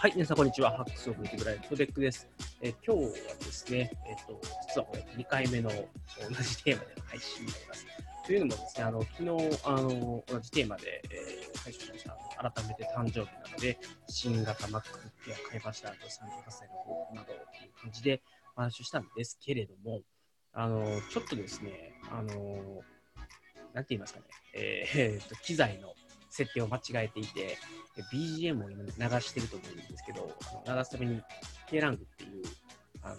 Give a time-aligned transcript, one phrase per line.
[0.00, 0.70] はい、皆さん、こんにちは。
[0.70, 2.28] ハックスオブリティブライトデックです。
[2.62, 5.76] え今日はですね、えっ、と、実はこれ2回目の同
[6.40, 7.86] じテーマでの配信になります。
[8.24, 9.28] というのもですね、あの昨日
[9.64, 12.52] あの同じテーマで、えー、配信しました。
[12.52, 13.76] 改めて誕生日なので、
[14.06, 15.88] 新型 MacBook Air 買いました。
[15.88, 16.08] あと38
[16.48, 18.22] 歳の抱負などという感じで
[18.54, 20.02] お話をしたんですけれども、
[20.52, 22.82] あのちょっとですね、あの
[23.74, 25.92] なんて言いますかね、えーえーと機材の
[26.30, 27.58] 設定を間違えていて、
[28.12, 30.30] BGM を今流してると思うんですけど、
[30.66, 31.22] あの流すために
[31.70, 32.44] KLang っていう
[33.02, 33.16] あの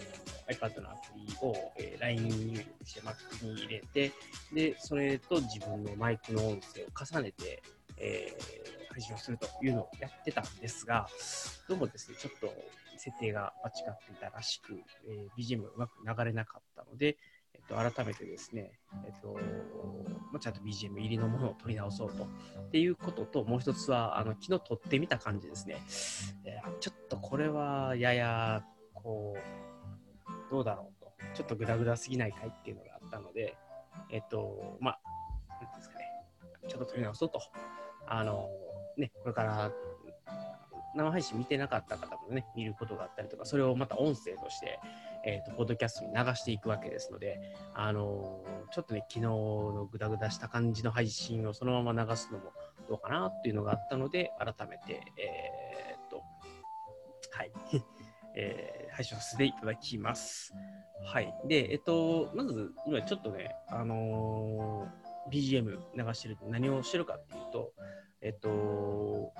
[0.50, 4.12] iPad のアプリを、えー LINE 入力して Mac に入れて、
[4.54, 7.62] で、それと自分のマイクの音声を重ねて、
[7.98, 11.08] えー配信をするというのをやってたんですが、
[11.68, 12.52] どうもですね、ちょっと
[12.98, 17.18] 設定が間違っていたらしく、えー BGM がうまく流れなかったので、
[17.70, 18.72] と、改めてですね、
[19.06, 19.38] えっと
[20.32, 22.28] まあ、ちゃんと BGM 入りのものを取り直そうとっ
[22.72, 25.78] ていうことと、もう一つは、あの昨日撮ってみた感じですね。
[26.46, 33.58] えーちょっとこれはやや、こう、どうだろうと、ちょっとグダグダすぎないかいっていうのがあったので、
[34.12, 35.00] えっと、まあ、
[35.64, 36.06] なんですかね、
[36.68, 37.42] ちょっと撮り直そうと。
[38.08, 38.50] あの、
[38.98, 39.72] ね、これから、
[40.96, 44.80] 生配信見てなかった方もね、見ることがあったりとか、それをまた音声として、
[45.26, 47.40] えー、とポッドキャストに流していくわけですので、
[47.74, 52.52] あのーちょっとね、昨日のグダグダした感じの配信をそのまま流すのも
[52.88, 56.22] どうかなっていうのがあったので、改めて、えーっと、
[57.32, 57.52] はい、
[58.36, 60.54] えー配信させていただきます。
[61.06, 61.34] はい。
[61.46, 64.90] で、えっと、まず、今ちょっとね、あの
[65.32, 65.64] BGM
[65.96, 67.72] 流してると何をしてるかっていうと、
[68.22, 69.32] えっと、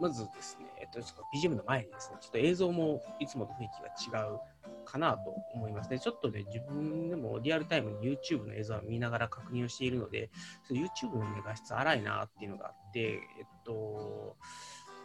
[0.00, 1.00] まずですね、えっと、
[1.36, 3.68] BGM の前にですね、ちょっと映像もいつもと雰囲
[4.08, 4.38] 気が違う
[4.84, 5.98] かなと思いますね。
[5.98, 10.30] ちょっとね、自分でもリアルタイムに YouTube の映像を見ながら確認をしているので、
[10.70, 13.00] YouTube の、ね、画質荒いなっていうのがあって、
[13.38, 14.36] えっと、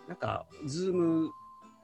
[0.08, 1.32] なんか、ズーム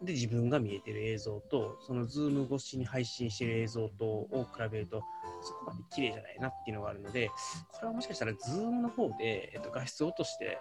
[0.02, 5.02] で自分が見えてる映像と、そのズーム越しに配信してる映像とを比べると、
[5.42, 7.30] そこまで綺麗じゃないなっていうのがあるので、
[7.72, 10.59] これはもしかしたら Zoom の方で、えっと、画質を落として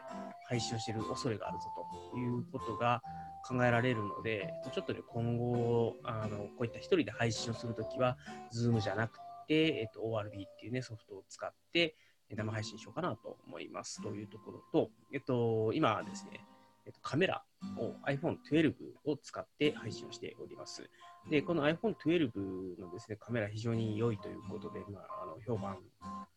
[0.48, 1.64] 配信をしている恐れがあるぞ
[2.12, 3.02] ということが
[3.48, 8.16] 考えられるので、ちょっとね、今後、あのこういった一人で配信をするときは、
[8.52, 11.96] Zoom じゃなくて、えっと、ORB っていうね、ソフトを使って、
[12.30, 16.40] 生配信しようかなと思いますというところと、えっと、今ですね、
[16.86, 17.44] えっと、カメラ
[17.78, 18.74] を iPhone12
[19.04, 20.90] を使って配信をしております。
[21.30, 25.78] で、この iPhone12 のですね、カメラ非常に良いということで、まあ、あの評判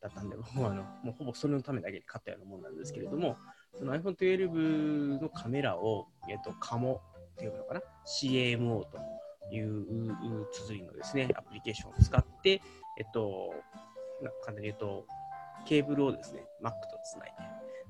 [0.02, 3.38] だったんで、 もうあのもうほぼそれのためだけに買ったようなもんなんですけれども、
[3.76, 7.02] その iPhone12 のカメラを、えっと、カモ
[7.36, 9.00] っていうのかな、CMO と
[9.54, 12.62] いう綴りのですね、アプリケーションを使って、
[12.98, 13.54] えっと、
[14.44, 15.06] 簡単に言うと、
[15.66, 17.34] ケーブルをですね、Mac とつない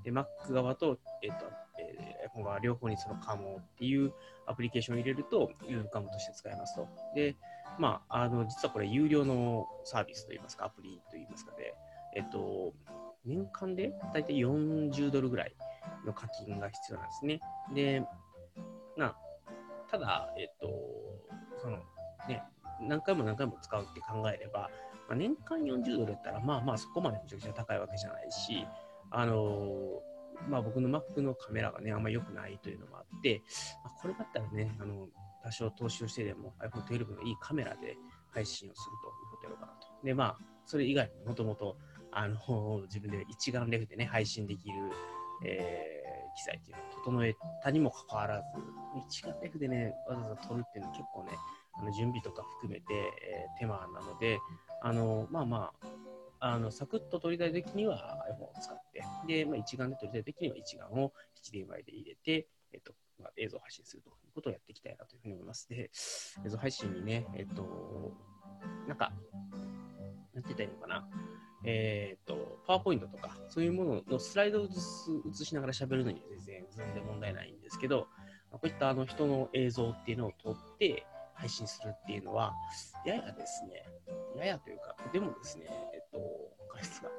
[0.03, 1.45] で、で、Mac 側と、えっと、
[1.79, 4.11] えー、iPhone 側両方にそのカモっていう
[4.45, 6.87] アプリケーションを入れると、ウェブカムとして使えますと。
[7.15, 7.35] で、
[7.79, 11.75] まあ、あの、実はこれ有料のサービスといいますか、アプリといいますかで、
[12.15, 12.73] えっと、
[13.25, 15.55] 年間で大体40ドルぐらい
[16.05, 17.39] の課金が必要なんですね。
[17.73, 18.03] で、
[18.97, 19.15] な、
[19.89, 20.67] ただ、えっと、
[21.57, 21.77] その、
[22.27, 22.43] ね、
[22.81, 24.69] 何回も何回も使うって考えれば、
[25.07, 28.65] まあ、年間40ドルだったら、まあまあそこまでめちゃくちゃ高いわけじゃないし、
[29.09, 30.01] あの
[30.49, 33.41] まあ僕の Mac のカメラがね、あんま良くないというのもあって、
[33.83, 35.07] まあ、これだったらね、あの、
[35.43, 37.97] 多少投資をしてでも iPhone12 のいいカメラで
[38.31, 39.87] 配信をするということやろうかなと。
[40.03, 41.77] で、まあ、それ以外にもともと、
[42.11, 44.91] あの、自分で一眼レフでね、配信できる、
[45.45, 48.43] えー機材っていうのを整えたにもかかわらず、
[49.09, 51.31] 一眼レフでね、わざわざ撮るっていうのは結構ね、
[51.73, 54.39] あの準備とか含めて、えー手間なので、
[54.83, 55.87] あの、まあまあ、
[56.39, 61.11] あのサクッと撮りたいときには iPhone を使って、で、まあ、一眼で撮りたいときには一眼を
[61.51, 65.67] HDMI で入れて、えっとまあ、映像を配信するということをやっていきたいなというふうに思います。
[65.69, 65.89] で、
[66.45, 68.13] 映像配信にね、えっと、
[68.87, 69.11] なんか、
[70.33, 71.09] なんて言ったらいいのかな、
[71.63, 75.09] えっと、パワーポイントとか、そういうもののスライドを映す
[75.41, 78.07] 映しながら喋るのには全然全然問題ないんですけど、
[78.51, 82.53] こういったあの人の映像っていうのを撮って配信するっていうのは、
[83.05, 83.83] ややですね、
[84.37, 86.19] ややというか、とてもですね、えっと、
[86.73, 87.09] 画質が。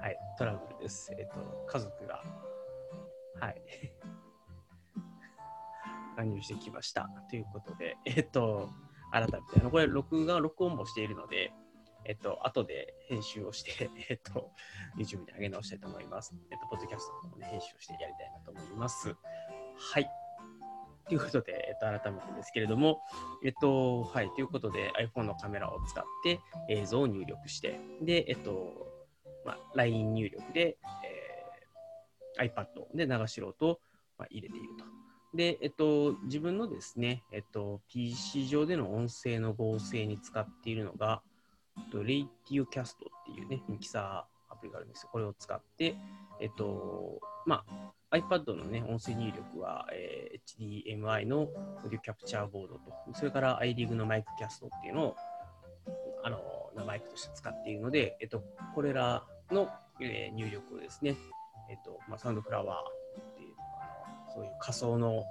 [0.00, 1.12] はい、トラブルです。
[1.18, 2.22] えっと、家族が、
[3.40, 3.62] はい、
[6.16, 7.08] 乱入してきました。
[7.28, 8.70] ということで、えっと、
[9.20, 11.52] 改めて、あのこれ、録画、録音もしているので、
[12.04, 14.52] えっと、後で編集をして、 えっと、
[14.96, 16.34] YouTube に上げ直したいと思います。
[16.50, 19.16] えっと、ポッドキャストの方もね、編集をしてやりたいなと思います。
[19.76, 20.10] はい。
[21.08, 23.00] ということで、えっと、改めてですけれども、
[23.44, 28.92] えっと、はい、ということで iPhone のカメラを使って映像を入力して、で、えっと、
[29.44, 31.26] まあ、LINE 入力で、えー
[32.38, 33.80] iPad で流しろと
[34.18, 34.95] まあ、入れていると。
[35.36, 41.22] で、えっと、自分のですね、えっと、PC 上での音声の合成に使っているのが、
[41.92, 45.10] とレイティオキャストっていうね、ミキサーアプリがあるんですよ。
[45.12, 45.94] これを使って、
[46.40, 47.64] えっと、ま
[48.10, 52.80] あ、iPad のね、音声入力は、えー、HDMI のオーディオキャプチャーボードと、
[53.14, 55.16] それから iRig のマイクキャストっていうのを、
[56.24, 58.42] あの、マイクとして使っているので、えっと、
[58.74, 59.68] これらの、
[60.00, 61.16] えー、入力をですね、
[61.68, 62.95] えっと、まあ、サウンドフラワー、
[64.36, 65.24] そういう仮想の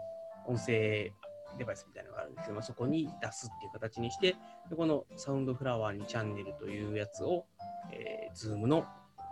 [0.47, 1.11] 音声
[1.57, 4.35] デバイスみたいなのがあるんですけど、まあ、そこに出すっていう形にして、
[4.69, 7.45] でこのサウンドフラワーにチャンネルというやつを、
[7.91, 8.85] えー、Zoom の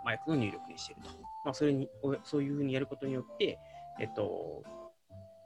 [0.04, 1.08] マイクの入力にしていると。
[1.44, 1.90] まあ、それに、
[2.22, 3.58] そういうふうにやることによって、
[4.00, 4.62] えっと、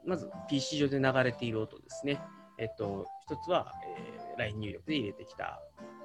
[0.07, 2.21] まず PC 上で流れている音ですね。
[2.59, 5.61] えっと、一つは、えー、LINE 入力で入れてきた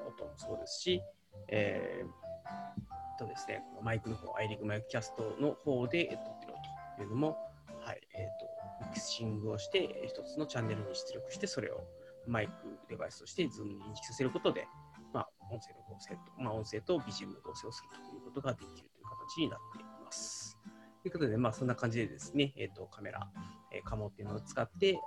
[0.08, 1.02] 音もそうですし、
[1.50, 6.62] えー、とですね、マイクの方、 iRig Mic Cast の方で撮ってる音
[6.98, 7.53] というのも、
[7.94, 8.46] い、えっ、と、
[8.90, 11.86] ミキシングをして、一つのチャンネルに出力して、それを
[12.28, 12.54] マイク
[12.90, 14.68] デバイスとしてズームに認識させることで、
[15.14, 20.58] まあ、音声の合成と、まあ、音声と BGM の合成をするということができるという形になっています。
[21.02, 23.30] ということで、まあ、そんな感じでですね、え、ー、と、カメラ、
[23.74, 25.00] えー、 Camo っていうのを使って iPhone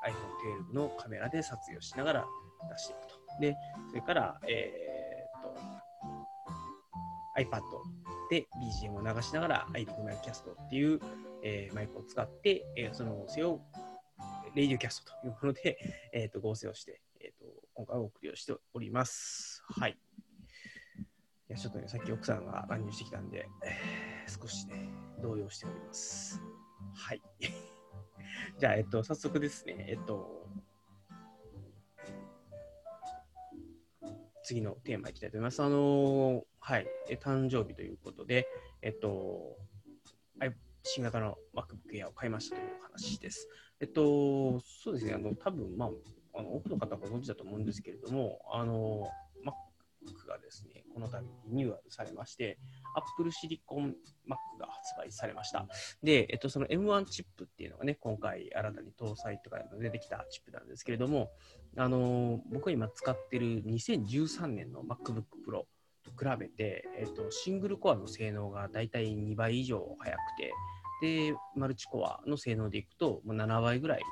[0.72, 2.26] 12のカメラで撮影をしながら
[2.70, 3.14] 出していくと。
[3.40, 3.56] で、
[3.88, 5.54] それから、え、ー、と、
[7.50, 7.62] iPad
[8.30, 8.46] で
[8.82, 11.00] BGM を流しながら iRig マイキャストっていう、
[11.48, 13.60] えー、マイクを使って、えー、その音声を
[14.56, 15.78] Radio Cast というもので、
[16.12, 19.62] えーと、合成をして、えーと、今回お送りをしております。
[19.68, 19.92] はい。
[19.92, 19.96] い
[21.46, 24.90] や、ちょっとね、さっき奥さんが乱入してきたんで、えー、少しね、
[25.22, 26.40] 動揺しております。
[26.94, 27.22] はい。
[28.58, 30.48] じゃあ、えっと、早速ですね、えっと、
[34.42, 35.62] 次のテーマいきたいと思います。
[35.62, 38.48] あのー、はい、え誕生日ということで、
[38.82, 39.56] えっと、
[40.86, 43.48] 新型の MacBook Air を買いましたという話です。
[43.80, 45.90] えっと、そうですね、あの、多分まあ、
[46.38, 49.08] あの多くの方ご存知だと思うんですけれども、あの、
[49.44, 52.58] Mac がですね、この度リニューアルされまして、
[52.94, 53.94] Apple Silicon
[54.28, 55.66] Mac が発売されました。
[56.02, 61.30] で、えっと、その M1 チップっていうのがね、今回新たに搭載とか出てきたチップなんですけれども、
[61.76, 65.64] あの、僕が今使ってる2013年の MacBook Pro
[66.02, 70.52] と比べて、えっと、シングルコアの性能がだいたい2倍以上速くて、
[71.00, 74.02] で、マルチコアの性能でいくと、もう7倍ぐらい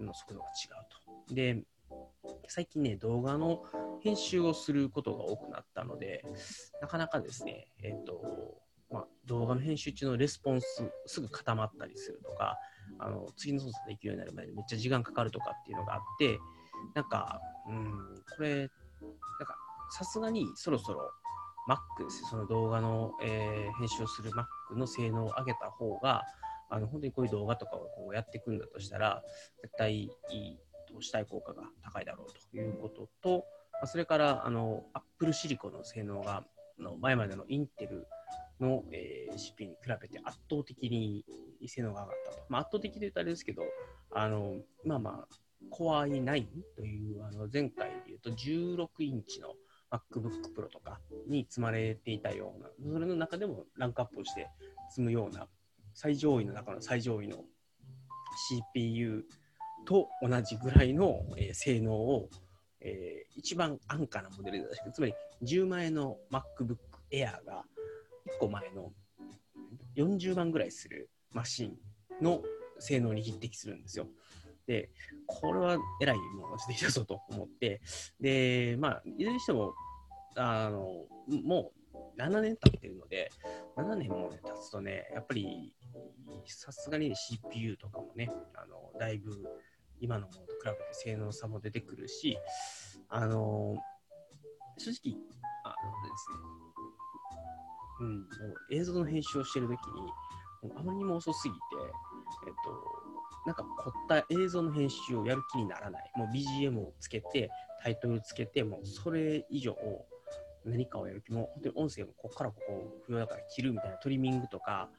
[0.00, 0.68] の速度が違
[1.28, 1.34] うと。
[1.34, 1.62] で、
[2.48, 3.62] 最近ね、動画の
[4.00, 6.24] 編集をすることが多くなったので、
[6.80, 8.60] なかなかですね、えっ、と、
[8.90, 12.56] まあ、動画の編集中のレスポンスすぐ固まったりするとか、
[12.98, 16.38] あの次の操作できるようになるまでめっちゃ時間かかるとかっていうのがあって、
[16.94, 19.56] なんか、うん、これ、なんか、
[19.90, 21.10] さすがにそろそろ
[21.68, 26.24] Mac ですその動画の、えー、編集をする Mac の性能を上げた方が、
[26.70, 29.22] あの本当にこういう動画とかをこうやっていくんだとしたら、
[29.62, 30.58] 絶対いい
[30.92, 33.44] 投資対効果が高いだろうということと、
[33.74, 36.44] まあ、それからあの Apple シリコンの性能が
[36.78, 38.06] の前までのインテル
[38.60, 41.24] の、えー、CPU に比べて圧倒的に
[41.66, 42.38] 性能が上がったと。
[42.48, 43.62] まあ、圧倒的と言うとあれですけど、
[44.12, 45.34] あのまあまあ、
[45.70, 49.54] Core i9 というあの前回で言うと16インチの
[49.90, 54.48] MacBook Pro とかに積まれていたような、それの中でもランクアップをして
[54.90, 55.46] 積むような
[55.94, 57.44] 最上位の中の最上位の
[58.74, 59.24] CPU
[59.86, 62.28] と同じぐらいの、えー、性能を、
[62.80, 66.76] えー、一番安価なモデルで出してつまり10万円の MacBook
[67.10, 67.64] Air が
[68.36, 68.92] 1個前の
[69.96, 71.76] 40万ぐらいするマシン
[72.22, 72.42] の
[72.78, 74.06] 性能に匹敵するんですよ。
[74.68, 74.90] で、
[75.26, 77.80] これはえらいものが出てきたぞと思って、
[78.20, 79.74] で、まあ、いずれにしても、
[80.36, 81.06] あの、
[81.42, 83.30] もう7年経ってるので、
[83.76, 85.74] 7年も、ね、経つとね、やっぱり、
[86.44, 89.32] さすがに、CPU とかもね、あの、だいぶ
[90.00, 92.36] 今のものと比べて性能差も出てくるし、
[93.08, 93.74] あの、
[94.76, 95.16] 正直、
[95.64, 96.58] あのですね、
[98.00, 98.24] うん、も
[98.70, 101.58] う映像の編集をしてるときに、あまりにも遅すぎて、
[102.46, 103.07] えっと、
[103.46, 106.12] なんか凝った映像の編集をやる気にならない。
[106.16, 107.50] もう BGM をつけて、
[107.82, 109.76] タイトルつけて、もうそれ以上
[110.64, 114.90] 何かをやる気も、本当に音声もここからここ不要だから切るみたいなトリミングとか、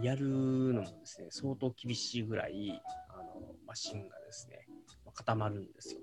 [0.00, 2.80] やるのもですね、相当厳しいぐらい、
[3.10, 4.66] あの、マシンがですね、
[5.14, 6.00] 固まるんですよ。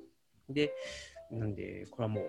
[0.50, 0.74] で、
[1.32, 2.26] なんで、これはもう、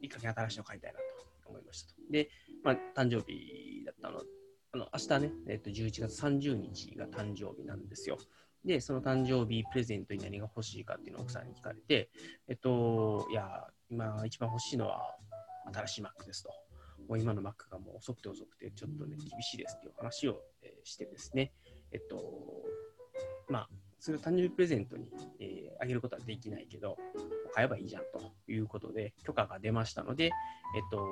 [0.00, 2.00] いい加減新しいの買いたいなと思いましたと。
[2.10, 2.28] で、
[2.62, 4.22] まあ、誕生日だったの
[4.74, 8.16] あの明日ね、えっと、11月30日が誕生日なんですよ。
[8.64, 12.08] で、その誕生日プレゼントに何が欲しいかっていうのを奥さんに聞かれて、
[12.48, 15.14] えっと、いや、今一番欲しいのは
[15.74, 16.50] 新しい Mac ですと。
[17.06, 21.52] もう今の Mac がもう遅くて遅くて、ちょっとね、厳しいですっていう話を、えー、してですね、
[21.90, 22.62] えっと、
[23.50, 23.68] まあ、
[24.02, 25.06] それを誕生日プレゼントに、
[25.38, 26.98] えー、あげることはできないけど、
[27.54, 30.32] 買えばいいじゃんということで、許可が出ましたので、えっ
[30.90, 31.06] と、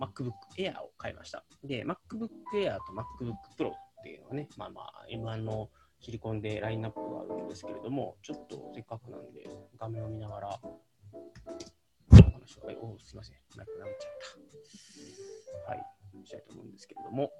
[0.00, 1.44] MacBook Air を買いました。
[1.62, 3.72] で、MacBook Air と MacBook Pro っ
[4.02, 9.48] ていうのはね、まあまあ、M1 のシリコンでラインナップがあるんですけれども、ちょっとせっかくなんで、
[9.78, 10.60] 画面を見ながら、
[12.82, 14.12] おすいません、マイクなめちゃっ
[15.66, 15.70] た。
[15.70, 15.86] はい、
[16.24, 17.30] したいと思うんですけれども、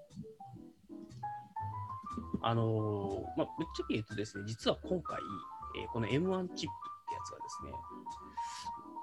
[2.42, 5.18] あのー、まあ、ぶっちゃけ言うとですね、実は今回、
[5.76, 7.72] えー、この M1 チップってやつがですね、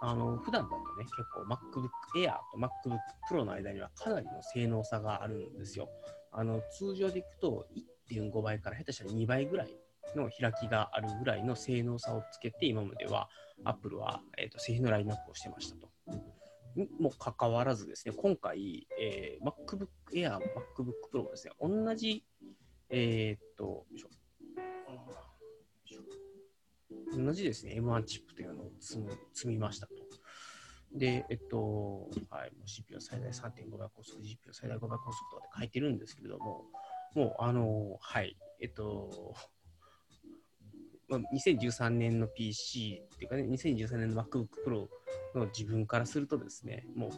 [0.04, 3.00] あの普段だとね、結構 MacBook Air と MacBook
[3.30, 5.90] Pro の間にはかなりの性能差があるんですよ。
[6.32, 7.68] あの通常でいくと
[8.10, 9.70] 1.5倍から下手したら2倍ぐらい
[10.16, 13.30] の開きがあるぐらいの性能差をつけて、今までは
[13.64, 15.90] Apple は、えーと、製品のラインナップをしてましたと。
[16.76, 22.24] にもかかわらずですね、今回、えー、MacBook Air、MacBook Pro ですね、同じ
[22.94, 23.86] えー、っと、
[27.16, 29.02] 同じですね、M1 チップというのを積
[29.34, 29.94] 積みましたと。
[30.94, 36.66] で、えっと、はい、CPU 最大3.5倍高速、GPU 最大5倍高速とかって書いてるんですけれども、
[37.16, 39.36] もう、あの、はい、えっと、
[41.10, 44.88] 2013年の PC っていうかね、2013年の MacBook Pro
[45.40, 47.12] の自分からするとですね、もう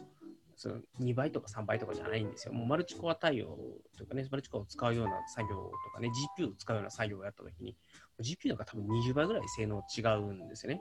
[0.56, 2.54] その2倍とか3倍とかじゃないんですよ。
[2.54, 3.58] もうマルチコア対応
[3.98, 7.76] とかね、マルチコアを使うような作業とかね、GPU を使うような作業をやったときに、
[8.20, 10.80] GPU なんか多分20倍ぐらい性能違うんですよね。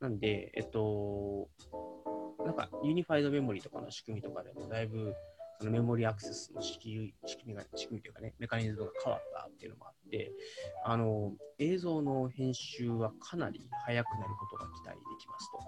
[0.00, 1.48] なんで、えっと、
[2.44, 5.14] なんかユニファイドメモリとかの仕組みとかでもだいぶ
[5.60, 7.12] そのメモリアクセスの仕組
[7.44, 10.32] みが、仕組みというかね、メカニズムが変わったっていうのもあって、
[10.86, 15.58] あの、映像の編集はかなり速くなることが期待できますと。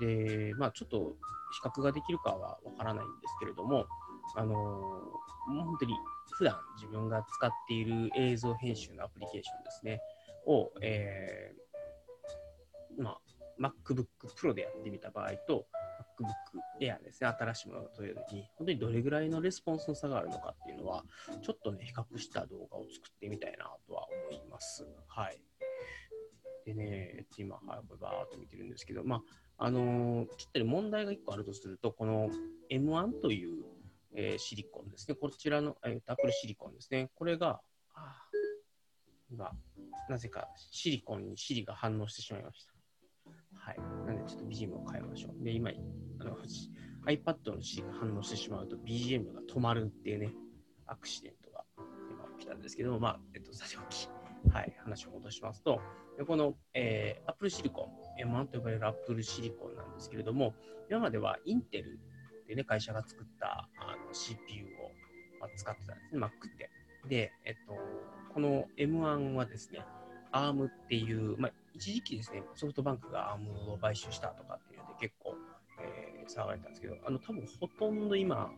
[0.00, 1.16] で、まあ、ちょっと
[1.52, 3.86] 比較ができるかはわからないんですけれども、
[4.36, 5.94] あのー、本当に
[6.32, 10.00] 普段自分が使っている映像編集のアプリケーションですね、
[10.46, 13.18] を、えー、まあ、
[13.60, 15.66] MacBook Pro でやってみた場合と、
[16.80, 21.04] MacBook Air ですね、新しいものを取れるときに、本当にどれぐらいのレスポンスの差があるのかっていうのは、
[21.42, 24.86] ちょっとね、比較した動画を作ってみたいなとは思います。
[25.08, 25.40] はい。
[26.64, 29.22] でね、今、はい、バーっと見てるんですけど、まあ、
[29.58, 32.30] あのー、ちょっと問題が1個あるとすると、この
[32.70, 33.64] M1 という、
[34.14, 37.60] えー、シリコンですね、こちらの、えー、アップルシリコンですね、これが、
[37.94, 38.28] あ
[39.30, 39.50] 今、
[40.08, 42.72] なぜかシリコンにシリが反応してしまいました。
[43.54, 43.78] はい。
[44.06, 45.44] なので、ちょっと BGM を変えましょう。
[45.44, 45.70] で、今、
[46.20, 46.36] あの
[47.06, 50.32] iPad のシリが反応してしまうと BGM が止まるっていうね、
[50.86, 51.64] アクシデントが
[52.10, 54.08] 今起きたんですけども、まあ、えっと、さておき、
[54.52, 55.80] はい、話を戻しますと、
[56.26, 60.54] この、えー、Apple シリコン、M1 と呼ばれる Apple シリコンなんですけれども、
[60.90, 61.98] 今まではインテル
[62.44, 64.90] ってね、会社が作ったあの CPU を、
[65.40, 66.70] まあ、使ってたんですね、Mac って。
[67.08, 67.74] で、えっと、
[68.32, 69.84] この M1 はですね、
[70.32, 75.34] ARM っていう、まあ、一時期ですね、ソフトバンクが ARM を買収したとかっていうので結構、
[75.80, 78.50] えー、騒がれたんですけど、あの、多分ほとんど今、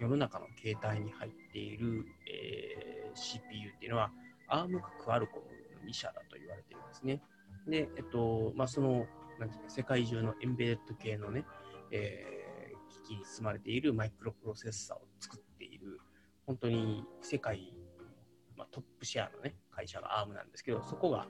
[0.00, 4.10] 世の中の携帯に入っている、えー、CPU っていうのは、
[4.54, 5.46] ARM かクアルコム
[5.82, 7.20] の2社だと言われてるんですね。
[7.66, 9.06] で、えっと、まあ、その、
[9.38, 11.44] なんていうか、世界中のエンベレッド系のね、
[11.90, 16.00] えー、機器に積まれているマイクロプロセッサーを作っている、
[16.46, 17.72] 本当に世界、
[18.56, 21.26] まあ、トップシェアのね、会社が ARM なんですけど、そこが、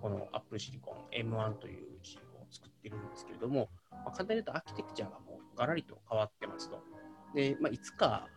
[0.00, 6.82] この Apple シリコン M1 というチームを作っているんですけれども、まあ、簡単に言うとアーキテクチャがもうガラリと変わってますと。
[7.34, 8.28] で、まあ、いつか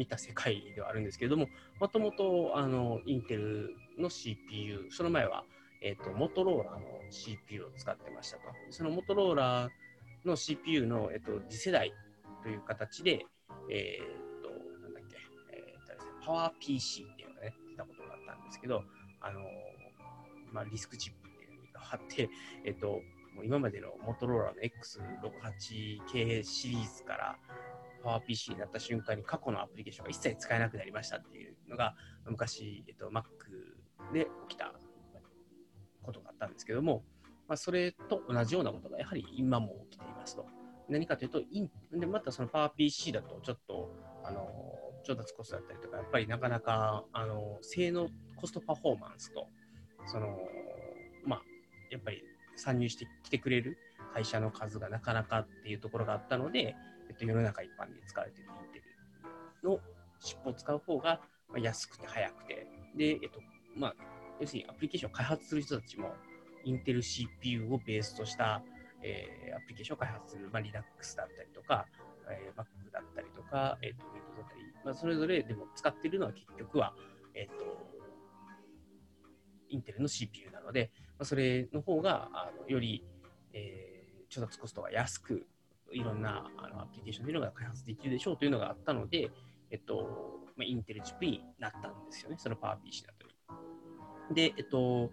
[0.00, 1.46] 見た世界ではあるんですけれども、
[1.78, 5.44] もともとあのインテルの CPU、その前は、
[5.82, 6.80] えーと、モトローラの
[7.10, 8.44] CPU を使ってましたと。
[8.70, 9.68] そのモトローラ
[10.24, 11.92] の CPU の、えーと、次世代
[12.42, 13.26] という形で、
[13.70, 14.48] えっ、ー、と、
[14.80, 15.18] なんだっけ、
[15.52, 18.82] えーとですね、パワー PC っていうのがね、出たことがあったんですけど、
[19.20, 19.40] あの
[20.50, 22.30] まあ、リスクチップっていうのに変わって、
[22.64, 23.02] えっ、ー、と、
[23.36, 27.36] もう今までのモトローラの X68 系シリーズから、
[28.04, 31.94] PowerPC になった瞬間に過去のアプリケーションが一切使えなくなりましたっていうのが
[32.26, 33.24] 昔、えっと、Mac
[34.12, 34.72] で起きた
[36.02, 37.04] ことがあったんですけども、
[37.48, 40.46] まあ、それと同じようなことがやはり今も起きていますと。
[40.88, 44.48] 何かというと、インでまたその PowerPC だとちょっとあの
[45.04, 49.46] 調達コストだったりとか、やっぱりなかなかあの性能、コストパフォーマンスと、
[50.06, 50.36] その
[51.24, 51.42] まあ、
[51.90, 52.24] やっぱり
[52.56, 53.78] 参入してきてくれる
[54.12, 56.74] 会社の数がなかなかっていうところがあったので、
[57.10, 58.78] えっと、世の中一般で使われているインテ
[59.62, 59.80] ルの
[60.20, 61.20] チップを使う方が
[61.58, 63.40] 安くて早くて、で、えっと、
[63.76, 63.94] まあ、
[64.40, 66.14] 要するにアプリケーションを開発する人たちも、
[66.64, 68.62] インテル CPU をベースとした、
[69.02, 71.86] えー、アプリケーションを開発する、まあ、Linux だったりとか、
[72.30, 76.94] えー、Mac だったりとか、えーと、Windows だったり、まあ、それぞれでも使っているのは結局は、
[77.34, 77.90] えっ、ー、と、
[79.68, 83.04] インテルの CPU なので、まあ、それの方があのより、
[83.52, 85.46] えー、調達コストが安く、
[85.92, 89.30] いろんなあのアプリケーションというのが開発できるでしょうというのがあったので、
[89.70, 93.26] えっとまあ、インテルチップになったんですよね、そのパワー PC の後
[94.30, 94.34] に。
[94.34, 95.10] で、えっと、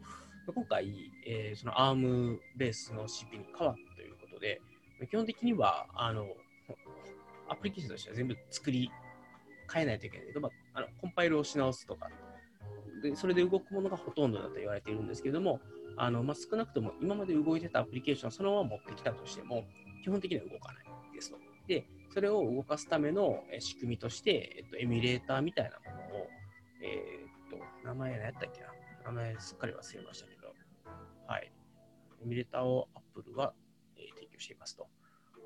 [0.54, 4.62] 今回、えー、その ARM ベースの CPU に変わったということで、
[5.10, 6.28] 基本的には、あの、
[7.50, 8.92] アプリケーションとしては全部作り
[9.72, 12.10] 変えないといけないけど、まあ、あのコンパイルをし直すとか。
[13.02, 15.60] で、それで動くものがほとんどだと言われているんですけれども、
[15.98, 19.66] あのまあ、少なくとも今まで動いてたアプリケーションをそのまま持ってきたとしても、
[20.08, 21.38] 基本的には動かないですと。
[21.68, 26.28] で、それを動かすための仕組みとして、えっと、エミュレーターみたいなものを、
[26.82, 28.68] えー、っと、名前何やったっけな？
[29.08, 30.54] 名前すっかり忘れましたけど、
[31.28, 31.52] はい。
[32.22, 33.54] エミュレーターを Apple は、
[33.98, 34.88] えー、提供していますと。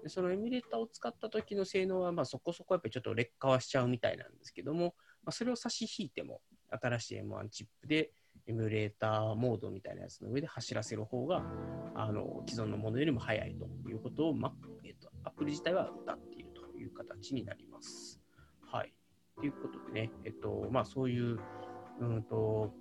[0.03, 8.11] でそのエミュレーターを使った時の性能は、まあ、そこそこやっぱりちょっと劣化はしちゃうみたいなんですけども、まあ、それを差し引いても、新しい M1 チップで、
[8.47, 11.43] エミュレーターモードみたいなやつの上で走らせる方が、
[11.95, 18.19] あの既存のものよりも速いということを、まえーと、アプリ自体は歌っているという形になります。
[18.65, 18.93] はい。
[19.37, 21.39] ということでね、えっと、まあそういう、
[21.99, 22.73] うんと、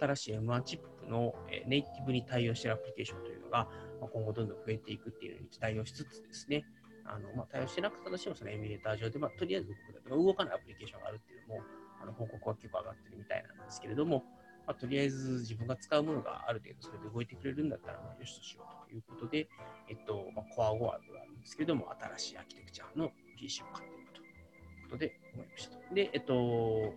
[0.00, 1.34] 新しい M1 チップの
[1.66, 3.68] ネイティブに対応しているアプリケーションというのが、
[4.00, 6.64] まあ、今後どんどん増えていくっていうのに期待をしつつですね、
[7.04, 9.68] あのまあ、対応してなかったとしても、そのエミュレーター上で、まあ、とりあえず
[10.08, 11.62] 動かないアプリケーションがあるっていうのも、
[12.02, 14.24] あの報告は結構上がってるみたいなんですけれども、
[14.66, 19.48] まあ、とりあえず自分が使うものがある程度それで動いてくれるんだったら、まあ、よしとしようということで、
[19.88, 25.94] えっと、まあ、コア5はあるんですけれども、新しいアーキテクチャの PC を買っているということで思いました。
[25.94, 26.94] で、えっと、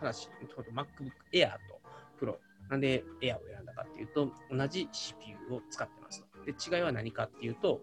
[0.00, 0.28] 話、
[0.72, 1.80] MacBook Air と
[2.24, 2.36] Pro、
[2.70, 6.24] なんで Air を選んだかっていうと、同じ CPU を使ってます。
[6.46, 7.80] で、違いは何かっていうと、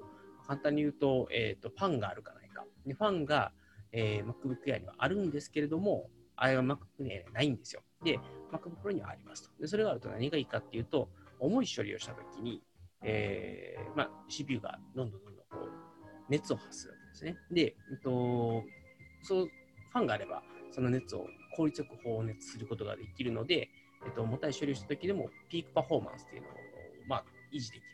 [0.47, 2.65] 簡単に言うと、えっ、と、ファンがあるかないか。
[2.85, 3.51] で、ファンが、
[3.91, 7.81] えー、MacBook Air にはあるんですけれども、あれは MacBook Air にないんですよ。
[8.03, 8.19] で、
[8.55, 9.61] 膜袋にはありますと。
[9.61, 12.61] で、それがあると何がいいかっていうと、重い処理をしたときに、
[13.01, 15.71] えー、まあ、CPU がどんどんどんどんこう、
[16.29, 17.37] 熱を発するわけですね。
[17.51, 18.63] で、えっと、
[19.23, 19.45] そう、
[19.91, 23.69] ファンがあれば、その熱を効率よく放熱することができるので、
[24.05, 26.51] えっと、重たい処理をしたときでも、ピークパフォーマンスっていうのを、
[27.07, 27.85] まあ、維持できる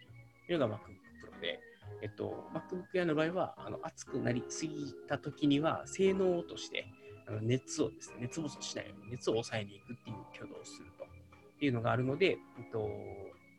[0.47, 1.59] というのが MacBook Pro で、
[2.01, 6.85] えっと、MacBook Air の場合は、あの熱くなりすぎたときには、性能として、
[7.27, 12.89] あの熱をですね、熱暴走しないように熱を抑えにいくっていう挙動をするというのがあるので、えっと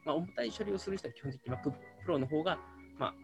[0.04, 1.72] まあ、重たい処理をする人は基本的に Mac
[2.06, 2.58] Pro の方が、
[2.98, 3.14] ま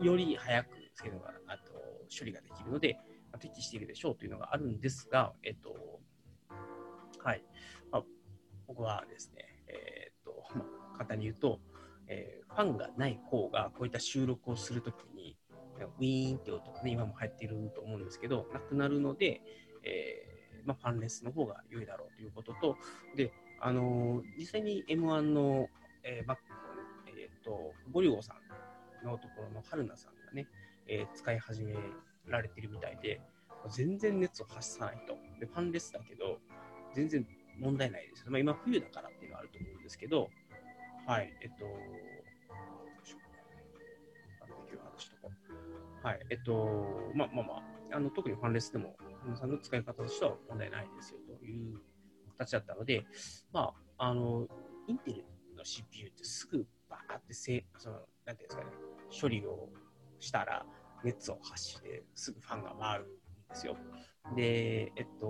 [0.00, 1.72] あ、より早く性能があと
[2.16, 2.94] 処理ができるので、
[3.32, 5.74] まあ、適しているでしょうというのがあるんですが、えっと、
[7.22, 7.42] はい。
[7.90, 8.02] まあ、
[8.66, 11.60] 僕はですね、えー、っと、まあ、簡単に言うと、
[12.06, 15.36] えー、ファンがない方がこういった収録をするときに、
[15.82, 19.40] ウィーンって音がね、今も入っていると思うんですけど、なくなるので、
[19.82, 22.76] えー、まあ、ファンレスの方が良いだろうということと、
[23.16, 25.68] で、あのー、実際に M1 の、
[26.02, 28.34] えー、バックの、えっ、と、ゴリゴさ
[29.02, 30.48] んのところの春菜さんがね、
[30.86, 31.74] え使い始め
[32.26, 33.20] られてるみたいで、
[33.70, 35.16] 全然熱を発さないと。
[35.40, 36.38] で、ファンレスだけど、
[36.94, 37.26] 全然
[37.58, 38.24] 問題ないです。
[38.28, 40.28] まあ、今冬だからっていうのはあると思うんですけど、
[41.06, 41.64] はい、えっと、
[46.04, 46.68] はい、えっと、
[47.14, 51.80] まあまあまあ、あの特にファンレスでも、皆さんの使い方としては問題ないですよという
[52.36, 53.06] 形だったので、
[53.54, 54.46] まあ、あの、
[54.86, 55.24] インテル
[55.56, 58.70] の CPU ってすぐバーってせ、その、なんていうんですかね、
[59.18, 59.70] 処理を
[60.20, 60.66] したら
[61.04, 63.74] 熱を発してすぐファンが回るんですよ。
[64.36, 65.26] で、えっと、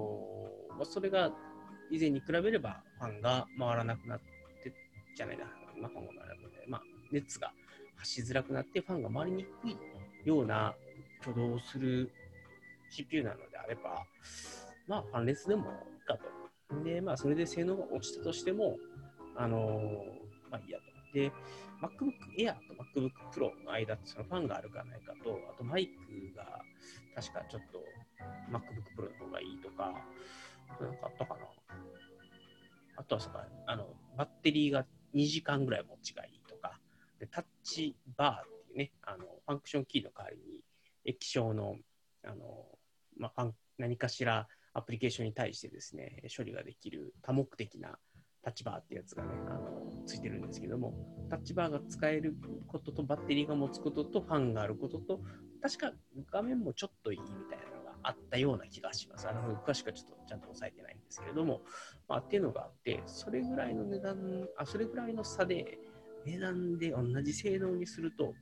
[0.71, 1.31] まあ、それが
[1.93, 4.19] 以前に比べればファンが回らなくなっ
[4.61, 4.75] て
[5.15, 5.45] じゃないな、
[5.81, 6.83] まあ、ファンが回らなくなって、まあ、
[7.13, 7.53] 熱が
[7.95, 9.77] 発しづらくなってファンが回りにくい
[10.25, 10.75] ような
[11.21, 12.11] 挙動をする
[12.91, 14.05] CPU なのであれば、
[14.87, 16.19] まあ、ファンレスでもいいか
[16.71, 16.85] と。
[16.85, 18.77] で、まあ、それで性能が落ちたとしても、
[19.37, 20.85] あのー、まあいいやと。
[21.15, 21.33] で、
[21.81, 26.61] MacBook Air と MacBook Pro の間ってそのファンがあるかないかと、あとマイクが
[27.15, 27.79] 確かちょっと
[28.51, 29.93] MacBook Pro の方がいいとか、
[30.81, 31.47] なんかあったかな。
[32.97, 34.85] あとはそのあのバッテリーが
[35.15, 36.79] 2時間ぐらい持ちがいいとか、
[37.19, 40.63] でタッチバーうね、あのファンクションキーの代わりに
[41.05, 41.77] 液晶の
[42.25, 42.67] あの、
[43.17, 47.99] まあ、何かしらアプリケーションに対してですね、処理ができる多目的な
[48.43, 50.95] タッチバーってやつがね、あのついてるんですけども、
[51.31, 55.21] タッチバーが使えることとバッテリーが持つこととファンがあることと、
[55.63, 55.93] 確か
[56.31, 59.29] 画面もちょっといいみたいなのがあったような気がします。
[59.29, 61.63] あの詳しくはちょっとちゃんと押さえてないんですけれども、
[62.09, 65.79] まあ、っていうのがあって、それぐらいの値段、あそれぐらいの差で、
[66.27, 68.35] 値段で同じ性能にすると、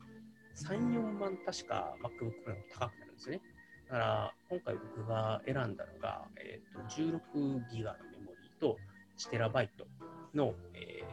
[0.57, 3.41] 3、4万確か MacBook Pro も高くなるんですね。
[3.89, 8.79] だから、今回僕が選んだのが、えーと、16ギガのメモリーと
[9.19, 9.69] 1TB
[10.35, 11.05] の、え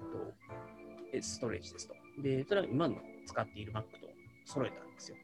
[0.00, 1.94] ー、とストレージですと。
[2.22, 3.88] で、それは今の使っている Mac と
[4.44, 5.16] 揃えたんですよ。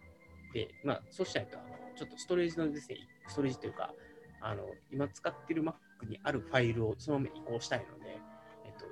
[0.53, 2.97] で、まあ、そうしないと、あのちょっとストレージのですね、
[3.29, 3.95] ストレージというか、
[4.41, 5.75] あの今使っている Mac
[6.09, 8.19] にあるファイルをそのまま移行したいので、
[8.67, 8.85] えっと、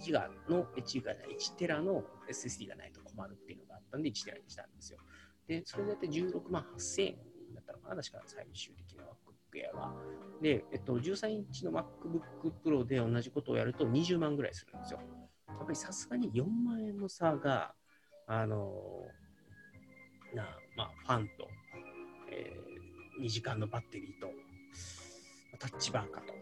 [0.00, 4.98] 1ギガの、1ギガじゃない、1テラの SSD がないと困るっていうのがあったんで、1テラにしたんですよ。
[5.46, 7.16] で、それだって16万8000円
[7.54, 9.94] だったのかな、確か最終的な MacBook Air は。
[10.40, 15.00] で、えっと、13インチの MacBook Pro で同じことをやると20万ぐらいするんですよ。
[15.48, 17.74] やっぱりさすがに4万円の差が、
[18.26, 19.08] あの
[20.34, 20.44] な
[20.76, 21.48] まあ、ファンと、
[22.30, 24.30] えー、2時間のバッテリーと、
[25.58, 26.32] タッチバーかと。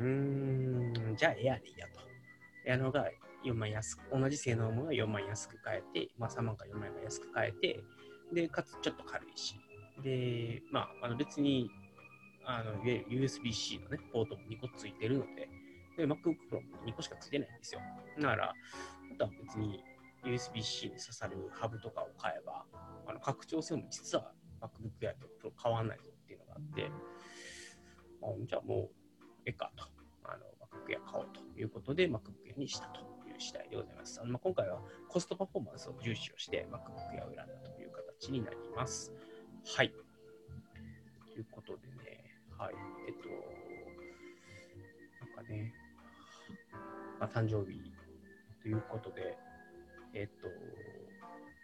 [0.00, 2.00] うーん、じゃあエアでいいやと。
[2.66, 3.10] エアの方が
[3.44, 7.82] 4万安く、同じ性能のものが4万安く買えて、まあ3万か4万円が安く買えて、
[8.32, 9.56] で、かつちょっと軽いし。
[10.02, 11.70] で、まあ、あの別に、
[12.44, 15.48] あの、いわゆる USB-C のね、ポートも2個ついてるので、
[15.96, 17.80] で、MacBook Pro も2個しかついてないんですよ。
[18.18, 18.54] だから、
[19.12, 19.82] あとは別に
[20.24, 22.64] USB-C に刺さるハブとかを買えば、
[23.06, 26.90] あの拡張性も実は MacBook Air と Pro 変わんないぞっていうのがあって、
[28.22, 28.90] あじゃあもう、
[29.46, 29.84] ええかと。
[30.24, 30.44] あの
[30.78, 33.00] MacBook Air 買おうということで MacBook Air にしたと
[33.40, 34.20] 次第でございます。
[34.20, 36.78] あのまあ、今回はコストパフォーマンスを重視をして MacBook
[37.18, 39.12] Air を選んだという形になります。
[39.76, 39.90] はい。
[41.32, 42.24] ということでね、
[42.58, 42.74] はい。
[43.08, 43.28] えっと、
[45.24, 45.72] なんかね、
[47.18, 47.80] まあ、誕生日
[48.62, 49.36] ということで、
[50.12, 50.48] えっと、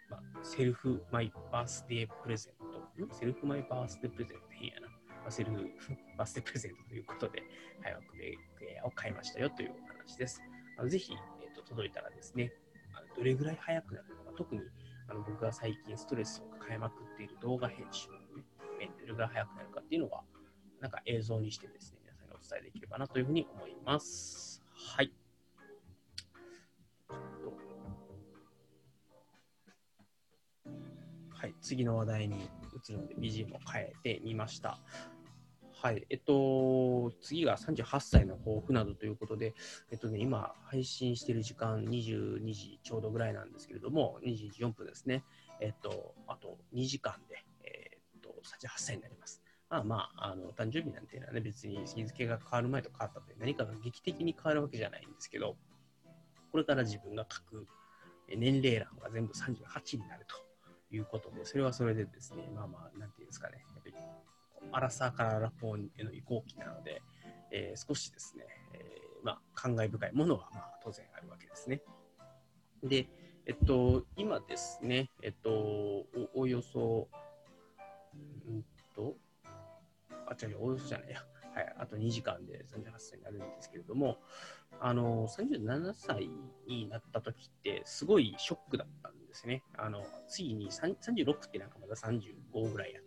[0.09, 2.53] まあ、セルフマイバースデープレゼン
[3.07, 3.15] ト。
[3.15, 4.87] セルフマイバースデープレゼント変やな。
[5.29, 5.69] セルフ
[6.17, 7.43] バースデープレゼントということで、
[7.83, 10.41] はい、ワクベクエアを買いましたよというお話です。
[10.77, 11.13] あのぜひ、
[11.67, 12.51] 届いたらですね、
[12.93, 14.61] あのどれぐらい早くなるのか、特に
[15.09, 18.17] あの僕が最近ストレスを抱えまくっている動画編集の
[18.79, 20.21] ね、どれぐらい早くなるかっていうのが、
[20.81, 24.61] なんか映像にしてですね、皆さんにお伝えできればなというふうに思います。
[24.95, 25.11] はい。
[31.29, 34.79] はい、次の話題に移るので BGM を変えてみました。
[35.79, 39.53] はい、えっと、次が38歳の抱負などということで、
[39.91, 45.23] えっとね、今、配信している時間22時ちょうどぐらいなんですけれども、2時4分ですね。
[45.61, 49.43] えっと、あと2時間で、えっと、38歳になります。
[49.69, 55.57] まあまあ、あの、誕生日なんていうのはね、別に日付が変わる前と変わったという何かが劇的に変わるわけじゃないんですけど、
[56.51, 57.67] これから自分が書く
[58.35, 60.35] 年齢欄が全部38になると
[60.95, 63.95] いうことで、それはそれでですね、まあまあ、なんていうんですかね、やっぱり
[64.71, 67.01] アラサーからラポンへの移行期なので、
[67.51, 71.81] えー、少しですね、えー、まあ、感慨深いものはまあ当然あるわけですね。
[72.83, 73.07] で、
[73.45, 77.07] えっと、今ですね、えっと、おおよそ、
[78.47, 78.63] うん
[78.95, 79.15] と、
[80.25, 81.23] あ、違う、およそじゃないや、
[81.55, 84.17] はい、あと2時間で38歳になるんですけれども、
[84.79, 86.29] あの、37歳
[86.67, 89.63] になった時って、すごいショックだったんですね。
[89.77, 93.06] あの、次に36ってなんかまだ35ぐらいやって、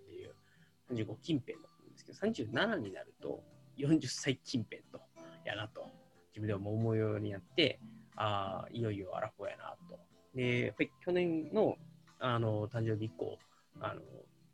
[0.92, 3.42] 35近辺だったんですけど、37になると
[3.78, 5.00] 40歳近辺と、
[5.44, 5.86] やなと、
[6.30, 7.80] 自分でも思うようになって、
[8.16, 9.98] ああ、いよいよアラフォーやなと。
[10.34, 11.76] で、やっぱり去年の
[12.22, 13.38] あの誕生日以降、
[13.80, 14.00] あの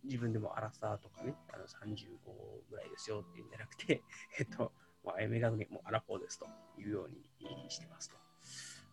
[0.04, 2.08] 自分でもアラサーとかね、あの35
[2.70, 4.02] ぐらいですよっていうんじゃなくて、
[4.38, 4.72] えっと、
[5.04, 6.46] まあ、メガネもアラフォーですと
[6.78, 8.16] いうようにしてますと。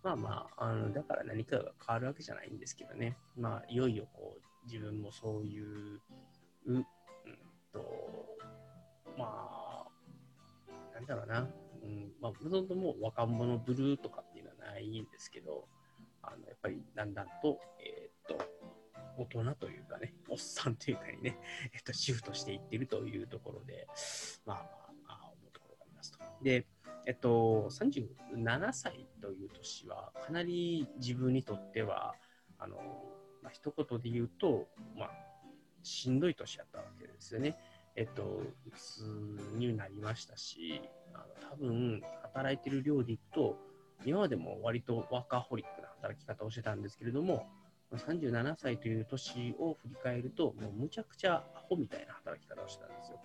[0.02, 6.02] まあまあ、あのだから何かが変わるわけじゃないんですけどね、まあ、いよいよこう自分もそういう、
[7.74, 8.26] と、
[9.18, 11.50] まあ、なんだろうな、
[11.84, 15.68] うんまあ、もともともう若者ブルーとかっていうのはないんですけど、
[16.22, 18.46] あのやっぱりだんだんと、えー、っと、
[19.18, 21.38] 大人というかね、おっさんというかにね、
[21.74, 23.88] えっと、シフトしていってるというところで、
[24.46, 24.58] まあ
[25.08, 26.20] まあ、思うところがありますと。
[26.42, 26.66] で、
[27.06, 32.16] えっと、37歳という年は、かなり自分にとっては、
[32.58, 32.78] あの、
[33.42, 35.12] まあ、一言で言うと、まあ、
[35.84, 37.58] しんどい年やったわけですよね。
[37.96, 39.02] えっと、うつ
[39.56, 40.82] になりましたし、
[41.14, 43.58] あの多分、働いてる量でいくと、
[44.06, 47.48] 今までも割とワーカーホリックな働き方をしてたんですけれども、
[47.92, 53.20] 37歳という年を振り返ると、もうむちゃくちゃアホみたいな働き方をしてたんですよ。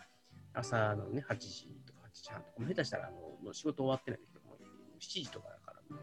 [0.53, 4.57] 朝のね、8時とか8時半とか、下手したらあのもう仕事終わってないけども、
[5.01, 5.97] 7時とかだから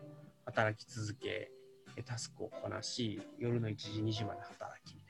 [0.46, 1.52] 働き続け、
[2.06, 5.05] タスクをこなし、夜の1時、2時まで働き。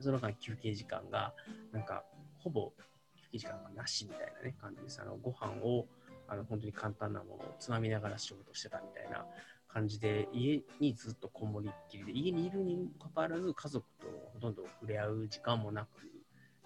[0.00, 1.34] その間休憩時間が、
[1.72, 2.04] なんか、
[2.38, 2.72] ほぼ
[3.16, 5.00] 休憩時間がなしみたいなね、感じです。
[5.00, 5.86] あの、ご飯を、
[6.28, 9.24] あの、本当に簡単なものをつまみながら仕事してたみたいな
[9.68, 15.88] 感じで、家にずっとこもりっきりで、家にいるにもかかわらず、家族とほとんど触れ合う時間もなく、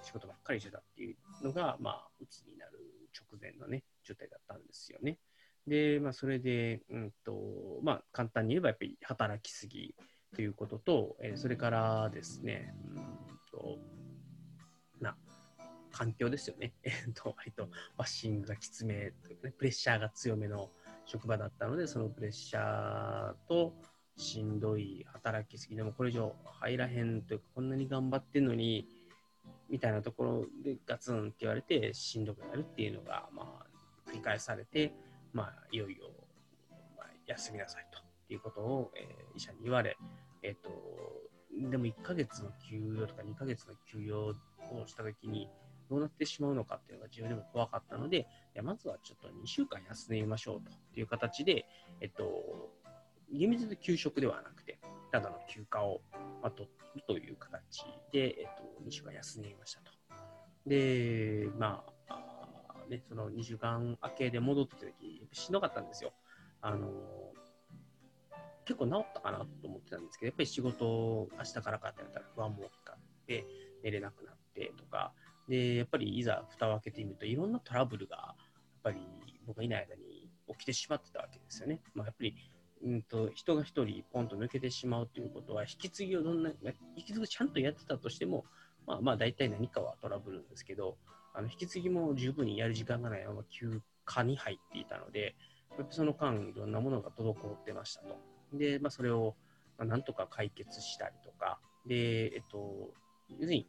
[0.03, 2.73] 仕事ばっかりしてたっていうのが、まあ、うつになる
[3.14, 5.18] 直前のね、状態だったんですよね。
[5.66, 9.95] で、まあ、それで、うんとまあ、簡単に言えばやっぱり働きすぎ
[10.35, 13.79] ということと、えー、それからですね、うんと
[15.01, 15.16] な
[15.90, 16.73] 環境ですよね。
[16.83, 20.71] えっと、割とバッシングがきつめというかね、プレッシャーが強めの
[21.05, 23.75] 職場だったので、そのプレッシャーと
[24.16, 28.88] しんどい働きすぎでもこれ以上入らへんというか、こんなに頑張ってんのに、
[29.68, 34.95] みたいなところでガツンって言われてしんどくなるっていうのが、まあ、繰り返されて、
[35.33, 36.11] まあ、いよいよ、
[36.97, 39.97] まあ、休みなさいということを、え、医者に言われ、
[40.42, 40.70] えっ、と、
[41.70, 44.35] でも1ヶ月の休養とか2ヶ月の休養を
[44.87, 45.48] したときに、
[45.88, 48.24] どうなってしまうのかっていうのが自分でも怖かったので、い
[48.55, 50.62] やまずはちょっと2週間休みましょう
[50.94, 51.66] という形で、
[52.00, 52.70] えっと、
[53.31, 54.78] 厳密に休職ではなくて、
[55.11, 56.00] ただの休暇を、
[56.42, 59.92] まあ、取るという形で、えっと、2週間休みましたと。
[60.66, 66.12] で、まあ、ね、その2週間明けで戻ってきたとき、しんどかったんですよ。
[66.62, 66.88] あの
[68.73, 73.47] 結構治ったかなと思ってたんですけど、やっぱり仕事、明日からかってなったら不安も大きかって、
[73.85, 75.13] 寝れなくなってとか、
[75.47, 78.37] で、やっぱりいざ蓋を開けてみると、いろんなトラブルが、やっ
[78.83, 79.07] ぱり
[79.47, 81.81] 僕がいない間に起きてしまってたわけですよね。
[81.95, 82.35] まあ、やっぱり、
[82.83, 86.51] うんと、人が一人ポンと抜けてしまうということは、引き継ぎをどんな、
[86.97, 88.47] 引き継ぎちゃんとやってたとしても、
[88.87, 90.97] まあまあ大体何かはトラブルんですけど、
[91.35, 95.35] あの引き継ぎも十分にやる時間がないまま休暇に入っていたので、
[95.91, 98.32] その間いろんなものが滞ってましたと。
[98.53, 99.35] で、まあ、それを、
[99.79, 102.93] まあ、なんとか解決したりとか、で、えっと、
[103.31, 103.69] 要するに、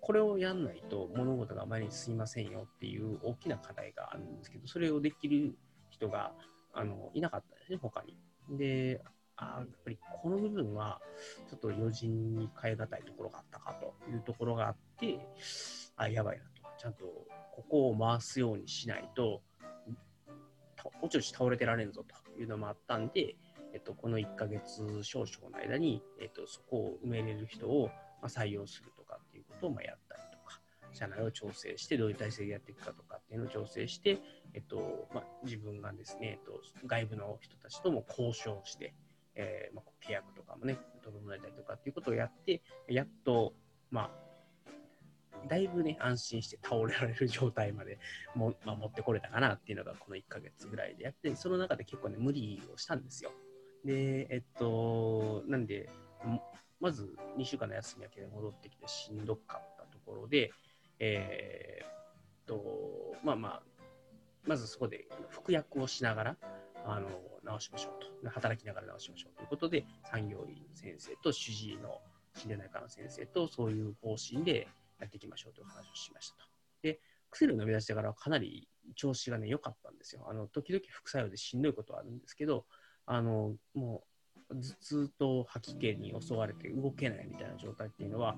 [0.00, 5.56] これをやんないと物事が前に進みませんよっていう大きな課題があるんですけど、それをできる
[5.90, 6.32] 人が
[6.72, 8.16] あのいなかったですね、他に。
[8.56, 9.02] で、
[9.36, 11.00] あやっぱりこの部分は
[11.48, 15.18] ちょっと余人に変え難いところがあったかというところがあって、
[15.96, 16.50] あ、やばいなと。
[16.78, 17.04] ちゃんと
[17.52, 19.42] ここを回すようにしないと、
[21.02, 23.36] おちおち倒れてられんぞというのもあったんで、
[23.72, 27.90] えっと、この1ヶ月少々の間に、えっと、そこを埋めれる人を、
[28.22, 30.60] ま、採用するとかっていうことをまやったりとか、
[30.92, 34.18] 社内を調整して、どういう体制でやっていくかとかっていうのを調整して、
[34.54, 38.94] えっとま、自分がですね、えっと、外部の人たちとも交渉して、
[39.34, 43.54] えーまあ、契約とかもね、整えたりとかっていうことをやって、やっと、
[43.90, 44.10] まあ、
[45.46, 47.98] だいぶね、安心して倒れられる状態まで
[48.34, 53.30] も、まあ、持ってこれたかなっていうのがこの1ヶ月ぐらいでやって、その中で結構ね、無理をしたんですよ。
[53.88, 55.88] で、えっと、なんで、
[56.78, 60.52] まず2週間の休み明けで戻ってきてしんどかったところで、
[61.00, 61.88] えー、っ
[62.46, 63.62] と、まあまあ、
[64.44, 66.36] まずそこで服薬をしながら、
[66.84, 67.08] あの、
[67.42, 68.30] 直しましょうと。
[68.30, 71.98] 働きながら直しましょうということで、産業医の先生と主治医の
[72.34, 74.68] 心療内科の先生とそういう方針で
[75.00, 76.42] やっていきましょうという話をしましたと。
[76.82, 80.26] で、薬を飲み出してからかなり調子がね、良かったんですよ。
[80.28, 82.66] あの、時々副作用でしんどいことはあるんですけど、
[83.10, 84.04] あの、も
[84.50, 88.36] う、頭痛と吐き気に襲われて動けないみたいな状態っていうのは、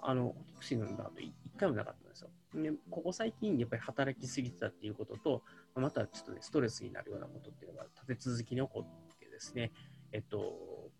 [0.00, 2.30] あの、薬飲んだ後一回もなかったんですよ。
[2.54, 5.42] で、ここ最近やっぱり働きすぎてたっていうことと、
[5.74, 9.72] またちょっとね、ストレスになるようなことっていうのが立て続きに起こってですね、
[10.12, 10.90] えっと、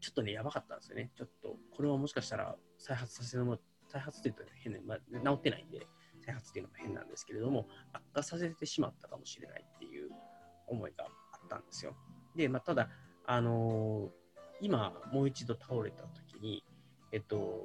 [0.00, 1.10] ちょっとね、やばかったんですよね。
[1.14, 5.86] ちょっと、これはもしかしたら再発させるも、再発って言うと変な、まあ、治ってないんで、
[6.24, 10.10] 再発っていうのも変なんですけれども、悪化させてしまったかもしれないっていう
[10.66, 11.06] 思いが
[11.44, 11.94] ったんですよ。
[12.36, 12.88] で、まあ、ただ、
[13.26, 14.10] あのー、
[14.60, 16.64] 今、もう一度倒れた時に、
[17.12, 17.64] えっと、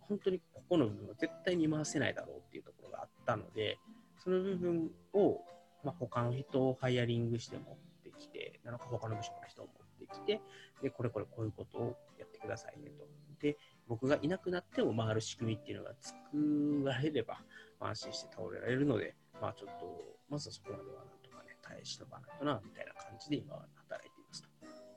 [0.00, 3.78] 本当にここの部分は絶対に回せないだろうっていうところがあったので、
[4.22, 5.40] その部分を、
[5.84, 10.40] まあ、他の人をハイアリングして持ってきて、なんか他の部署の人を持ってきて、
[10.82, 13.06] で、これこれこういうことをやってくださいねと。
[13.40, 16.16] で、僕がいなくなっても回る仕組みっていうのが作
[16.84, 17.40] られれば、
[17.80, 21.04] 安心して倒れられるので、まあちょっと、まずはそこまでは
[21.68, 24.48] 耐え忍ばないとな、みたいな感じで今は働いていますと。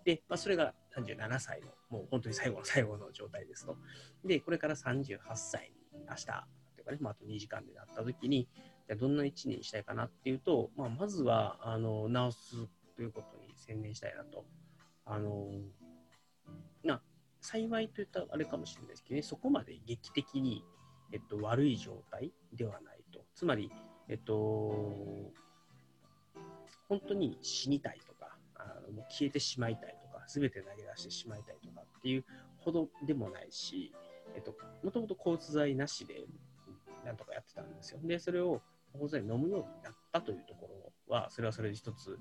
[0.05, 3.77] で、まあ、それが37歳の、もう本当に最後の最後の状態ですと。
[4.25, 6.31] で、これから38歳に明日、と
[6.79, 8.47] いうかね、まあ、あと2時間でなった時に、
[8.87, 14.45] じゃどんな1年にしたいかなっていうと、まあ、まずは、あの、直すということに専念したいなと。
[15.05, 15.47] あの、
[16.83, 17.01] な、
[17.39, 20.63] 幸いといったらあれかもしれないですけどね、そこまで劇的に、
[21.11, 23.25] えっと、悪い状態ではないと。
[23.35, 23.71] つまり、
[24.07, 25.31] えっと、
[26.91, 32.25] 本当に死にたいとか、あのもう消えてしまいたいとか、すべて投げ出してしまいたいとかっていう
[32.57, 33.93] ほどでもないし、
[34.35, 36.25] えっと、もともと交通剤なしで
[37.05, 38.01] なんとかやってたんですよ。
[38.03, 38.61] で、それを
[38.93, 40.67] 交通剤飲むようになったというとこ
[41.07, 42.19] ろは、それはそれで一つ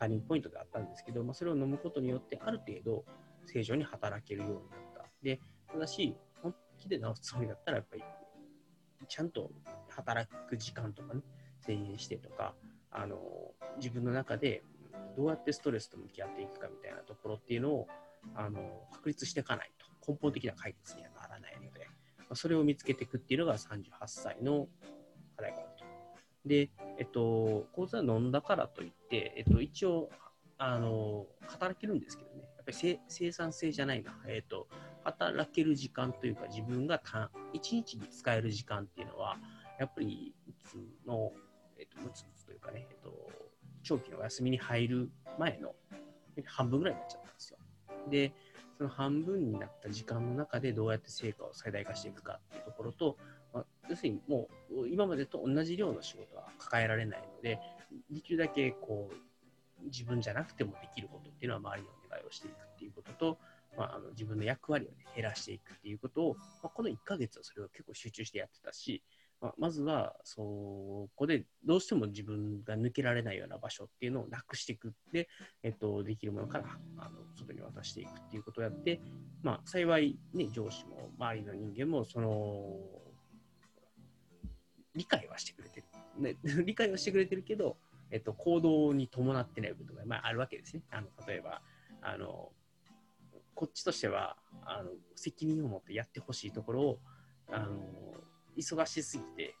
[0.00, 3.04] ターニングポイントであったんですけど、まあ、それを飲むことによってある程度
[3.46, 5.04] 正常に働けるようになった。
[5.22, 5.38] で、
[5.70, 8.02] ただし、本気で治すつもりだったら、やっぱり
[9.06, 9.52] ちゃんと
[9.90, 11.22] 働く時間とかね、
[11.60, 12.56] 制限してとか、
[12.90, 13.18] あの
[13.76, 14.62] 自分の中で
[15.16, 17.88] どうやってストレスと向き合っていくかみたいなところっていうのを
[18.34, 18.60] あの
[18.92, 19.86] 確立していかないと。
[20.08, 21.86] 根本的な解決にはならないので、
[22.20, 24.68] まあ、それを見つけていくっていうのが38歳の
[25.36, 25.84] 課題かなと。
[26.46, 30.08] で、えっと、講座飲んだからといって、えっと、一応
[30.56, 34.66] あの働けるんですけどね、やっぱり生産性じゃないな、えっと、
[35.04, 39.36] 働ける時間というか、自分が1日に使える時間っていうのは、
[39.78, 40.74] やっぱりうつ
[41.06, 41.32] の、
[41.78, 42.47] えっと、うつうかね、えっと、
[43.88, 45.74] 長期のお休みに入る前の
[46.44, 47.58] 半分ぐらいになっちゃったんですよ。
[48.10, 48.34] で、
[48.76, 53.16] その半分になった時間の中でどうやって成果を最大化していくかっていうところと、
[53.54, 57.58] まあ、要するにもう今までと同じ量の仕事は抱えられないので、
[58.10, 63.38] できるだけこう自分じゃなくてもできることっていうのは周りにお願いをしていくっていうことと、
[63.78, 69.02] まあ、あの自分の役割を、ね、減らしていくっていうことを、まあ、この1ヶ月はそれを結構集中してやってたし、
[69.40, 75.28] まあ、まずはそこでどうしても自分が抜けられないような場所っていうのをなくしていくで、
[75.62, 76.64] えっと、できるものから
[76.96, 79.00] あの外に渡していくっていうことをやって、
[79.42, 82.76] まあ、幸い、ね、上司も周りの人間もその
[84.96, 85.86] 理解はしてくれてる、
[86.20, 87.78] ね、 理解はしてくれてるけど、
[88.10, 90.82] えっと、行動に伴ってない部分が、まあ、あるわけですね。
[90.90, 91.62] あの例えば
[92.00, 92.52] あの
[93.54, 97.00] こっちとしてはあの責任を持ってやってほしいところを
[97.48, 98.14] あの
[98.58, 99.54] 忙しすぎて、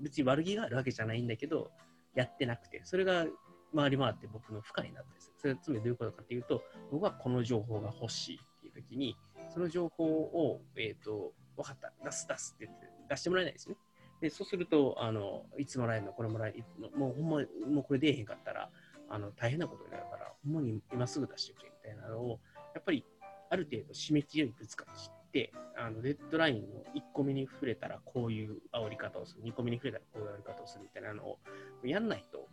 [0.00, 1.70] 別に悪気があるわけじゃないんだけど、
[2.14, 3.26] やってなくて、それが
[3.74, 5.32] 回り回って僕の負荷になったんです。
[5.38, 9.16] それつまりどういうことかっていうと、僕はこの情報が欲しいっていう時に、
[9.52, 13.76] その情報を、えっ、ー、と、分かった、出す出すって言って出してもらえないですね。
[14.20, 18.70] で、そうすると、あの、いつもらえるの、これもらえるの、もうほんま、もうこれ出えへんかったら、
[19.08, 22.40] あの、大変なことになるから、ほんまに今すぐ出してくれみたいなのを、
[22.74, 23.04] やっぱり、
[23.50, 24.94] ある程度締め切りにぶつかっ
[25.38, 31.38] て、あのデッドラインの1個目に触れたらこういう煽り方をする、2個目に触れたらこういう煽り方をするみたいなのを
[31.84, 32.48] やんないと、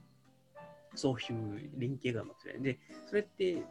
[0.93, 3.63] そういう連携がうまくてで、それって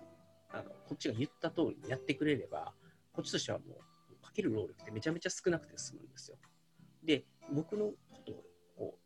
[0.53, 2.73] あのこっちが言った通りにやってくれれば、
[3.13, 3.65] こっちとしてはも
[4.11, 6.37] うかける労力ってめちゃめちゃ少なくて済むんですよ。
[7.05, 8.45] で、僕のことを
[8.77, 8.99] こ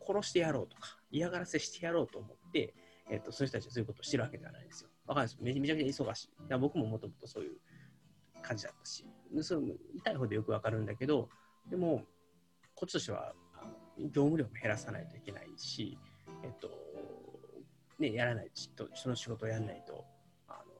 [0.00, 2.74] う殺してやろうとか、嫌がらせしてやろうと思って、
[3.10, 4.90] えっと、そういう人たちはそういうことをしてるわけではないんですよ。
[5.06, 6.30] わかるんですめちゃめちゃ忙しい。
[6.58, 7.58] 僕ももともとそういう
[8.42, 9.04] 感じだったし、
[9.40, 11.28] その痛い方でよくわかるんだけど、
[11.68, 12.02] でも、
[12.74, 13.32] こっちとしては
[13.98, 15.98] 業務量も減らさないといけないし、
[16.42, 16.70] えっと、
[17.98, 20.04] ね、やらないと、その仕事をやらないと、
[20.48, 20.72] あの、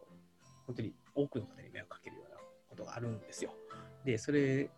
[0.67, 2.37] 本当に多くの方に迷惑かけるような
[2.69, 3.55] ことがあるんですよ。
[4.05, 4.69] で、それ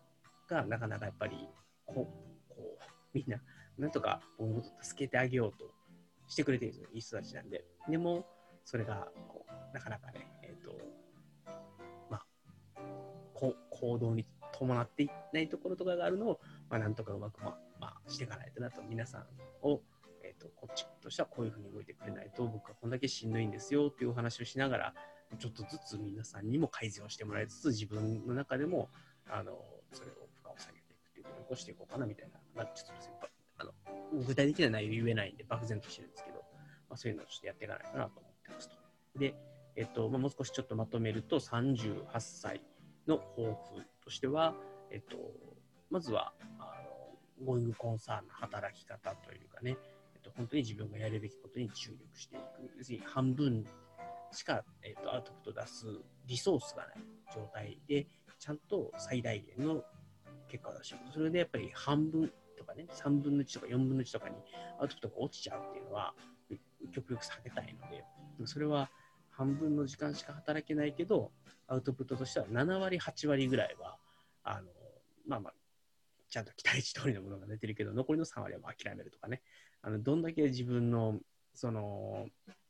[0.47, 1.49] がなかなかやっぱり、
[1.85, 2.07] こ
[2.49, 3.41] う、こうみんな、
[3.77, 5.71] なんとか僕のこと助けてあげようと
[6.27, 7.65] してくれてる、いい人たちなんで。
[7.89, 8.25] でも、
[8.63, 10.75] それがこうなかなかね、えっと
[13.79, 19.25] 行動に伴っていないところとかがあるのを、まあ、なんとかうまく、まあ、まあ、していかないとなと、皆さん
[19.61, 19.81] を、
[20.23, 24.93] えーと、こっちとしてはこういうふうに動いてくれないと、僕はこんだけしんどいんですよっていうお話をしながら、
[25.37, 28.89] ちょっとずつ皆さんにも改善をしてもらいつつ、自分の中でも、
[29.27, 29.57] あの
[29.91, 32.93] それを負荷を下げていくっていうことを起こしていこうかなみたいな、まあ、ちょっと
[33.57, 36.37] あの具体的な内容言えないんで、漠然としてるんですけど、
[36.89, 38.75] まあ、そういうのをちょっとやっていかないかなと思ってますと。
[39.17, 39.35] で、
[39.75, 42.61] えっとまあ、もう少しちょっとまとめると、38歳
[43.07, 43.55] の抱負
[44.03, 44.55] としては、
[44.91, 45.17] えっと、
[45.89, 46.81] まずは、あ
[47.39, 49.77] の、ゴーイングコンサーンの働き方というかね、
[50.15, 52.43] えっと、本当に自分がやるべきことに注力していく。
[52.77, 53.65] 要するに半分
[54.31, 55.85] しか、えっと、アウトプット出す
[56.25, 56.95] リソースがない
[57.33, 58.07] 状態で、
[58.39, 59.83] ちゃんと最大限の
[60.47, 61.13] 結果を出していく。
[61.13, 64.35] それでやっぱり半分とかね、3分の1とか4分の1とかに
[64.79, 66.13] アウトプットが落ちちゃうっていうのは、
[66.93, 68.03] 極力避けたいので、
[68.45, 68.89] それは
[69.37, 71.31] 半分の時間しか働けないけど、
[71.67, 73.97] アウトプットとしては7割、8割ぐらいは、
[74.43, 74.67] あの
[75.27, 75.53] まあまあ、
[76.29, 79.41] ちゃんと期待値通りのものが出てるけど、残りの3割はもう諦めるとかね、
[79.81, 81.19] あのどんだけ自分の
[81.53, 82.27] その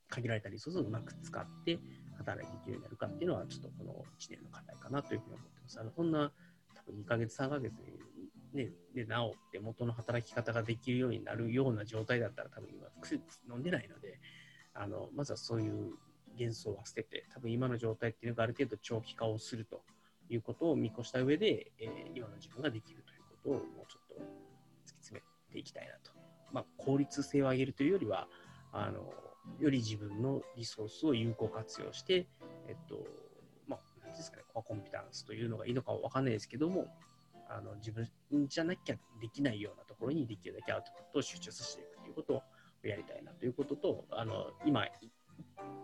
[0.09, 1.79] 限られたリソースをうまく使って
[2.17, 5.79] 働いていけるようになるかっていうのは、ちょっとこの1年の課題かなというふうに思ってます。
[5.79, 6.31] あのそんな
[6.73, 7.73] 多分2ヶ月、3ヶ月
[8.55, 14.19] ね、で治って元の働き方ができるようになるような状態だったら多分今薬飲んでないので
[14.73, 15.93] あのまずはそういう
[16.37, 19.81] 幻想は捨てて、多分今の状態っていうのがある程度長期化をすると
[20.29, 26.11] いうことを見越した上で、えー、今の自分ができるということをもうちょっと突き詰めていきたいなと。
[26.51, 28.27] まあ、効率性を上げるというよりは、
[28.71, 29.13] あの
[29.59, 32.27] より自分のリソースを有効活用して、
[32.67, 33.05] えっと、
[33.67, 36.87] まあ、なんですかね、コアコンピタンスというのがいいのかわかんないですけども、
[37.47, 38.09] あの自分
[38.47, 42.41] じゃなきゃできないようなところにできるだけアウトプットを集中させていくということを
[42.87, 44.85] やりたいなということと、あの今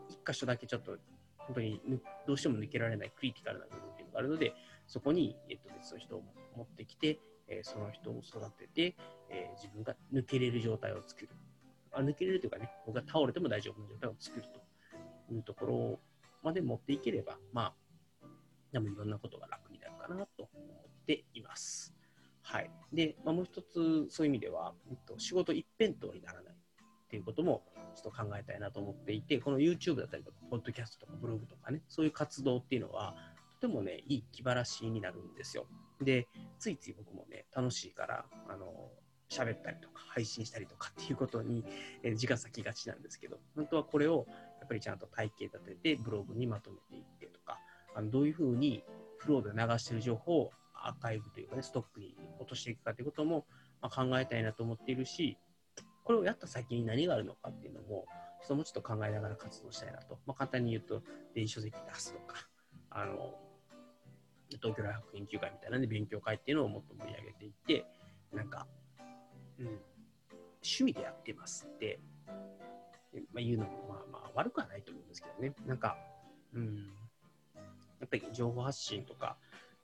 [0.10, 0.98] 一箇所だけちょっと
[1.38, 1.82] 本当に
[2.28, 4.54] どうしても抜けられないクリティカルな部分っていうのがあるので、
[4.88, 6.24] そこに、えっと、別の人を
[6.56, 8.96] 持ってきて、えー、その人を育てて、
[9.30, 11.30] えー、自分が抜けれる状態を作る。
[11.94, 14.46] あ抜けれるというかね、僕が倒れても大丈夫な状態を作る
[15.28, 16.00] というところ
[16.42, 17.74] まで持っていければ、ま
[18.24, 18.28] あ、
[18.72, 20.64] でもいろんなことが楽になるかなと思
[21.04, 21.94] っています。
[22.44, 22.72] はい。
[22.94, 27.64] で、まあ、もう一つ、そういう意味では、えっと、仕事一辺倒にならないっていうことも、
[27.96, 33.16] ちょっと考えたいなと思っていて、この YouTube だったりとか、ポッドキャストとかブログとかね、そういう活動っていうのは、
[33.60, 35.68] とてもね、いい気晴らしになるんですよ。
[36.02, 36.28] で、
[36.60, 38.90] ついつい僕もね、楽しいから、あの、
[39.30, 41.64] 喋ったりとか、配信したりとかっていうことに、
[42.04, 44.26] えー、時間割きがちなんですけど、本当はこれを、
[44.60, 47.60] やっぱりちゃんと体系立てて、ブログにまとめていってとか、
[47.96, 48.84] あのどういうふうに
[49.18, 53.46] フローで流してる情報をアーカイブというかね、ストックに落としていくかということも、
[53.82, 55.38] ま、考えたいなと思っているし、
[56.04, 58.06] これをやった先に何があるのかっていうのも、
[58.42, 60.20] ちょっともうちょっと考えながら活動したいなと。
[60.26, 61.04] まあ、簡単に言うと、
[61.36, 62.48] 電子書籍出すとか、
[62.90, 63.34] あの、
[64.50, 67.86] 東京大学研究会みたいなんで勉強会っていうのをもっと盛り上げていって、
[68.34, 68.68] なんか、
[69.60, 69.68] うん、
[70.64, 72.00] 趣味でやってますって、
[73.34, 75.54] まあ、言うのもまあまあ悪くはないと思うんですけどね。
[75.66, 75.98] なんか、
[76.54, 76.78] うん、
[78.00, 79.38] やっぱり情報発信とか、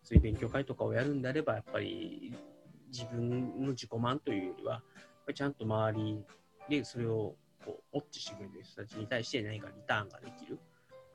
[0.03, 2.33] そういう勉強会とかをやるんであれば、やっぱり
[2.89, 4.81] 自分の自己満というよりは、
[5.27, 6.23] ぱりちゃんと周り
[6.69, 10.59] でそれをこうウォッチしてくれてる人たちに対して何かリターンができる。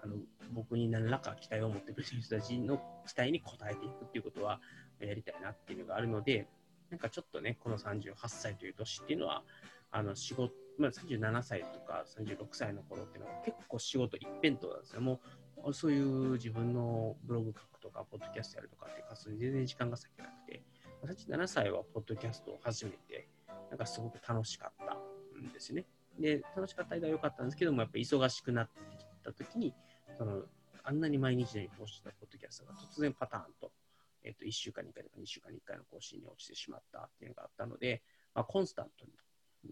[0.04, 0.16] あの
[0.52, 4.60] 僕に何らか期待を持ってくれる人たちの期待に応えていくっていうことは
[4.98, 6.48] やりたいなっていうのがあるので、
[6.90, 9.44] なんかちょっとね、この38歳という年っていうのは、
[9.92, 15.00] あの仕事、まあ、37歳とか36歳の頃っていうのは結構仕事一辺倒なんですよ。
[15.00, 15.20] も
[15.64, 20.64] うそういう自分のブログ書くとか、ポッドキャストやるとかっていう活動に全然時間が割けなくて、
[21.06, 23.28] 37歳はポッドキャストを始めて、
[23.72, 24.98] なんかすごく楽しかった
[25.40, 25.86] んですね。
[26.20, 29.72] で、楽しかった間は良かったんですけども、やっぱり忙しくなってきたときに、
[30.18, 30.42] その、
[30.84, 33.72] あんなに毎日のように更新したポッドキャストが突然パターンと、
[34.24, 38.02] えっ、と、1週間に1回とか2週間に1回の更新に落ちてしまったっていうのがあったので、
[38.34, 39.12] まあ、コンスタントに、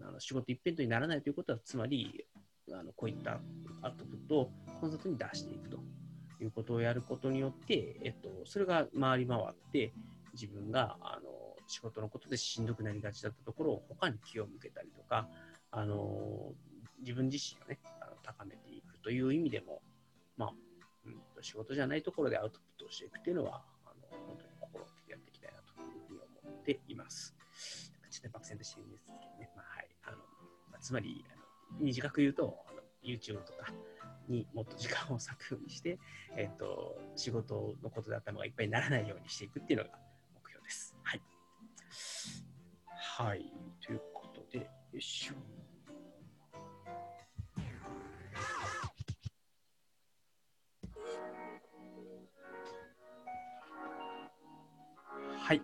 [0.00, 2.24] あの仕事一辺倒にならないということは、つまり、
[2.72, 3.38] あのこういった
[3.82, 5.78] アウトプットをコンスタントに出していくと
[6.40, 9.92] いうことをやることによって、えっと、それが回り回って、
[10.32, 11.19] 自分が、あ、
[11.70, 15.28] 仕事のことでしんどくなりがちだったところを他に気を向けたりとか、
[15.70, 16.52] あの
[17.00, 19.80] 自分自身をね、あの高めていくという意味でも、
[20.36, 20.50] まあ、
[21.06, 27.36] うん、仕事じゃないところでアウトプットをしていくっていうのは、あの本当に心をつけてやっていきたいなというふうに思っています。
[28.10, 30.22] ちょっと漠然としてるんですけどね、まあはいあのま
[30.76, 33.72] あ、つまりあの、短く言うと、あの YouTube とか、
[34.28, 35.98] にもっと時間を割くようにして、
[36.36, 39.90] えっ、と、仕事のことで頭がいっぱいにならないようにしていくっていうのが
[43.22, 43.52] はい。
[43.86, 45.34] ということで、よいしょ。
[55.38, 55.60] はい。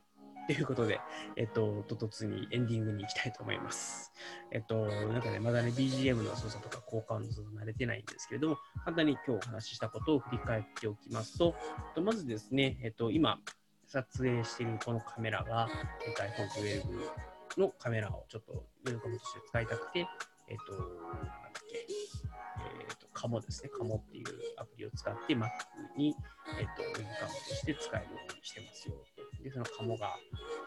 [0.47, 1.01] ということで、
[1.37, 4.13] えっと、と突にエンディングに行きたいと思います。
[4.53, 11.55] えっと、なんかね、まだね、BGM の操作とか交換の操作慣れてないんですけれども、簡単に今日お話ししたことを振り返っておきますと、
[12.03, 13.39] まずですね、えっと、今、
[13.87, 15.71] 撮影しているこのカメラが、
[16.07, 16.49] えっと、iPhone
[16.83, 20.07] 12のカメラをちょっとウェルカムとして使いたくて、
[20.49, 21.23] えっ、ー、と、なん
[21.53, 24.27] だっけ、えっ、ー、と、カモですね、カモっていう
[24.59, 25.49] アプリを使って Mac
[25.97, 26.15] に、
[26.59, 28.95] えっ、ー、と、ウェブカムとして使えるようにしてますよ。
[29.43, 30.15] で、そのカモが、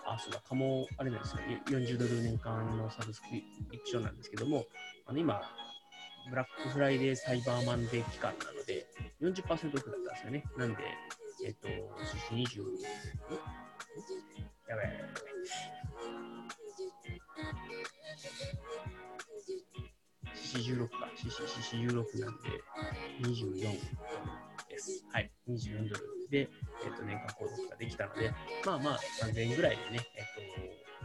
[0.05, 3.43] あ、そうだ、カモ、あれなんですよ、40ドル年間のサブスクリ
[3.77, 4.65] プションなんですけども、
[5.05, 5.41] あの今、
[6.29, 8.85] ブラックフライデーサイバーマンデー期間なので、
[9.21, 10.43] 40%オフだったんですよね。
[10.57, 10.77] なんで、
[11.45, 11.71] えっ、と、20、
[14.67, 15.78] やばいやばい。
[20.35, 22.49] CC16 か、CC16 なんで
[23.21, 23.79] 24
[24.69, 25.05] です。
[25.11, 26.49] はい、24ドルで、
[26.83, 28.33] えっと、年間購読ができたので、
[28.65, 30.23] まあまあ3000円ぐらいでね、えっ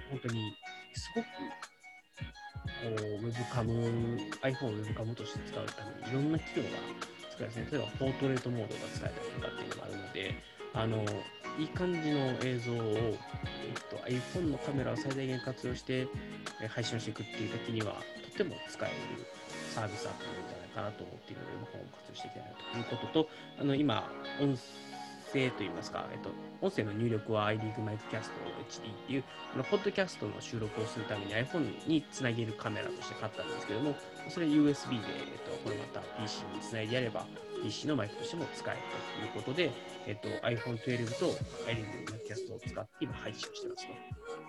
[0.01, 0.57] と、本当に
[0.95, 3.73] すごくこうウェブカム、
[4.43, 6.71] iPhone をウェブカムとして使うためにいろんな機能が
[7.31, 7.69] 使えますね。
[7.71, 10.35] 例えば、ポートレートモードが使えたりとかっていうのがあるので、
[10.75, 11.05] あの、
[11.59, 16.09] いい感じの映像を、えっと、iPhone のカメラを最大限活用して、
[16.69, 17.95] 配信をしていくっていう時には、
[18.31, 19.27] とても使える
[19.75, 23.29] サービスアップなんじゃないかなと思っているので、僕も活用していきたいなということと、
[23.61, 24.11] あの、今、
[24.41, 24.59] 音
[25.33, 28.31] 声といいますか、えっと、音声の入力は iLeague Miccast
[28.71, 33.97] HD っていう、あの、ポッドキャストの収録をするために iPhone につなげるカメラとして買ったんですけども、
[34.29, 37.27] それ USB で、えっと、これまた PC につないでやれば、
[37.65, 38.81] PC のマイクとしても使える
[39.33, 39.73] ということで、
[40.07, 41.31] えっと、iPhone12 と
[41.67, 43.93] iLeague Miccast を使って今配信をしてますと。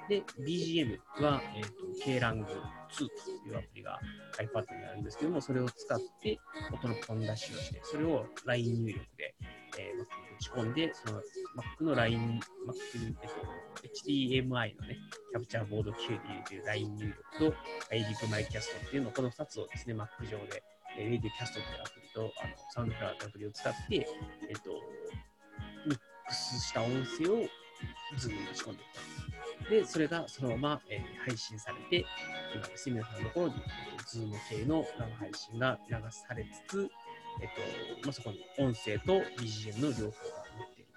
[0.10, 1.72] で、BGM は、えっ、と、
[2.06, 3.04] KLang2 と
[3.48, 4.00] いうアプリが
[4.38, 6.38] iPad にあるんですけども、それを使って
[6.74, 9.34] 音のポン出しをして、それを LINE 入力で、
[9.80, 11.22] えー、Mac に打ち込んで、その
[11.80, 14.98] Mac の LINE、Mac に、えっと、HDMI のね、
[15.32, 17.58] キャプチャーボード Q でいう LINE 入力と
[17.92, 20.64] Edit My Cast っていうの、この2つをですね、Mac 上で、
[20.98, 24.08] えー、Radio Cast というアプリと、あのサウンドクラウドアプリを使って、
[24.50, 24.72] えっと、
[25.86, 27.48] ミックスした音声を
[28.18, 28.88] ズームに打ち込んでいっ
[29.64, 29.70] た。
[29.70, 32.06] で、それがそのまま、えー、配信されて、
[32.54, 36.90] 今ですね、皆さんのところに、えー、ズーム系の生配信が流されつつ、
[37.42, 37.50] えっ
[38.00, 40.12] とまあ、そこに音声と BGM の両方が
[40.58, 40.92] 載っている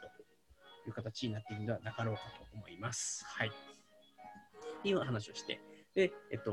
[0.85, 3.25] という形になっているのではなかろうかと思います。
[3.27, 3.49] はい。
[3.49, 5.61] っていう話をして、
[5.95, 6.53] で、えっと、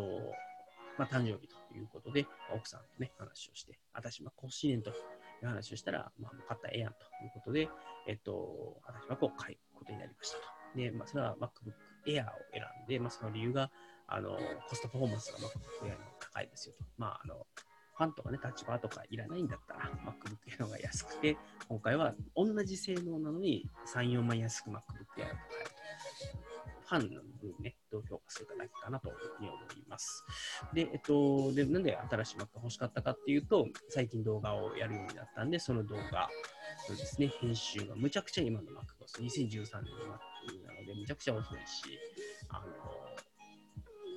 [0.98, 4.94] まあ、誕生日ということで、奥さんとね、話をして、私、ま、甲子園とい
[5.44, 7.70] う話をしたら、まあ、買ったらええやんということで、
[8.08, 10.44] えっと、私はこう買うことになりましたと。
[10.76, 11.74] で、まあ、それは MacBook
[12.08, 13.72] Air を選んで、まあ、その理由が、
[14.08, 14.38] あの、
[14.70, 16.86] コストパフォーマンスが MacBook Air の高いですよと。
[16.98, 17.48] まあ、あの、
[17.98, 21.38] ファンとかね、タッチバーとかいらないんだったら、MacBook Air の方が安くて、
[21.70, 24.82] 今回は同じ性能なのに3、4万安く MacBook Air を
[25.16, 25.65] 買。
[26.88, 30.24] ファンの部分ね、どう評価するかだけかなというふうに思います。
[30.74, 36.30] で、えっと、で、なんで新しい Mac が欲しかったかっていうと、最近動画をやるようになったんで、その動画
[36.90, 38.84] のですね、編集がむちゃくちゃ今の Mac が
[39.20, 42.00] 2013年の Mac なので、むちゃくちゃ遅いし、
[42.50, 42.66] あの、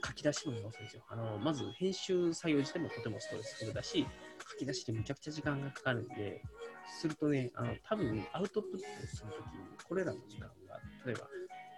[0.07, 1.03] 書き出しも遅いですよ。
[1.09, 4.07] あの、まず編集作業自体もとてもストレスフルだし、
[4.51, 6.43] 書き出しってめちゃくちゃ時間がかかるんで、
[6.89, 11.29] するとね、あの、多分アウトプットするときに、これらの時間が、例えば、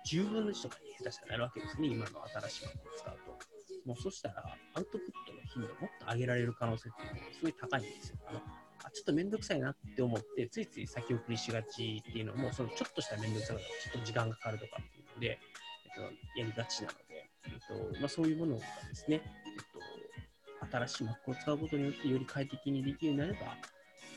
[0.07, 3.39] 10分の1とかに下手したらなるわけですね、今の新しいものを使うと。
[3.87, 8.19] もうそしたら、アウトプットの頻度もっと上げられる可能性っていうのがすごい高いんですよ。
[8.27, 8.41] あの
[8.83, 15.95] あちょっとめんどくさいなって思って、ついつい先送りしがちっていうのも、そのちょっとしためんどくささがちょっと時間がかかるとかっていうので、えっ
[16.35, 23.57] と、やりがちなので、えっとまあ、そういうものがですね、えっと、新しい Mac を使うことによってより快適にできるようになれば、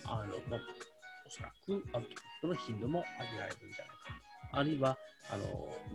[0.05, 0.59] あのまあ、
[1.25, 3.93] おそらくアウトプットの頻度も上げられるんじゃないか
[4.55, 4.97] あるいは、
[5.30, 5.45] あの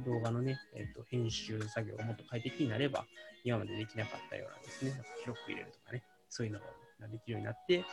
[0.04, 3.04] 動画のね、えっと、編集作業がもっと快適になれば、
[3.44, 6.66] 今までできなかったようなですね、広く入れるとかね、そういうのが
[7.08, 7.84] できるようになって、えっ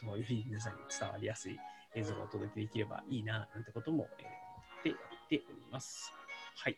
[0.00, 1.58] と、より皆さんに伝わりやすい
[1.94, 6.12] 映像がお届けできればいいな、なんてことも、え、思ってやっております。
[6.56, 6.76] はい。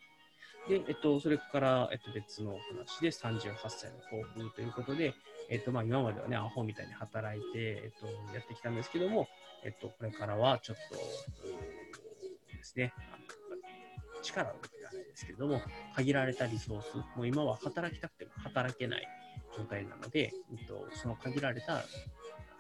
[0.69, 5.15] で、えっと、それから、えっと、別のお話で38歳の抱負ということで、
[5.49, 9.29] えっと、まあ、今まではね、アホみたいに働いて、えっと、やってきたんですけども、
[9.65, 10.97] えっと、これからはちょっと、
[12.57, 12.93] ですね、
[14.23, 15.61] 力を抜けらないですけれども、
[15.95, 19.09] 限られたリソース、もう今は働きたくても働けない
[19.57, 21.85] 状態なので、えっと、その限られた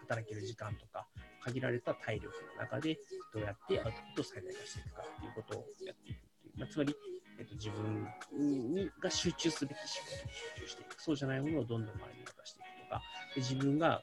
[0.01, 1.07] 働ける時間とか、
[1.45, 2.99] 限られた体力の中で、
[3.33, 6.95] どうやってアウトプットを最大化していくかということをやっていくという、まあ、つまり、
[7.39, 8.09] えっと、自分
[8.75, 13.03] にが集中すべき仕事に集中していく、そうじゃないものをどんどん周りに渡していくとか、
[13.35, 14.03] で自分が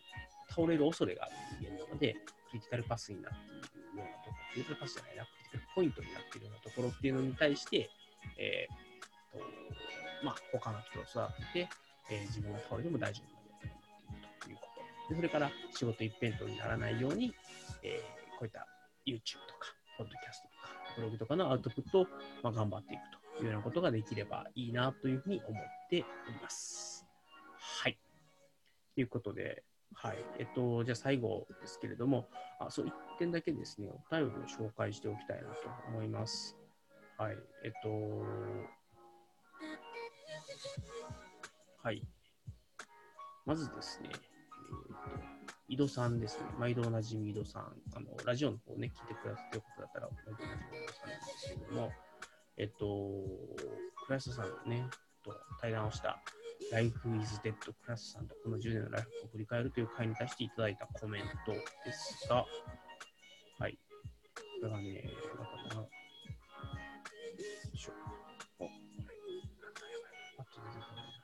[0.50, 2.16] 倒れる恐れがある人間なので、
[2.50, 3.62] クリティカルパスになっているよ
[3.94, 5.28] うなところ、クリティカルパスじゃないな、
[5.76, 7.90] ポイントになっているようなところっていうのに対して、
[8.38, 9.44] えーと
[10.24, 11.70] まあ、他の人を育てて、
[12.12, 14.62] えー、自分が倒れても大丈夫な状態になっているというこ
[15.08, 15.14] と。
[15.14, 17.34] でそれから仕事一辺倒にならないように、
[17.84, 18.68] えー、こういった
[19.06, 22.08] YouTube とか、ポッドキャストとか、ブログとかのアウトプットを、
[22.44, 23.02] まあ、頑張っていく
[23.38, 27.06] というようなことができればいいなというふうに思っております。
[27.60, 27.98] はい。
[28.96, 29.64] ということで、
[29.94, 30.18] はい。
[30.40, 32.30] えっと、じゃあ最後ですけれども、
[32.60, 36.56] あ、そう、一点だけですね、お便りを紹介しておきたいなと思います。
[37.18, 37.38] はい。
[37.64, 37.90] えっと、
[41.84, 42.06] はい。
[43.46, 44.24] まずですね、えー、と
[45.70, 46.46] 井戸さんですね。
[46.60, 47.82] 毎度おなじみ井戸さん。
[47.96, 51.92] あの、ラジオの方ね、聞いてくださってよかったら、毎度おなじみ井戸さんなんですけれども、
[52.58, 52.86] えっと、
[54.06, 54.90] 倉下さんのね、
[55.24, 56.22] と対談をした
[56.72, 62.46] Life is Dead クラスさんとこの10年のライフを振り返るという回に対していただいたコメントですが、
[63.58, 63.80] はい。
[64.36, 65.90] これがね、またな、よ
[67.74, 67.94] いしょ。
[68.60, 68.74] お、あ、や
[69.06, 69.16] ばい。
[70.40, 71.24] あと出てこないな。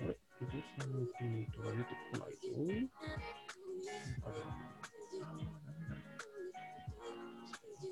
[0.00, 2.48] あれ、江戸さんのコメントが出てこないぞ。
[5.20, 5.44] なんだ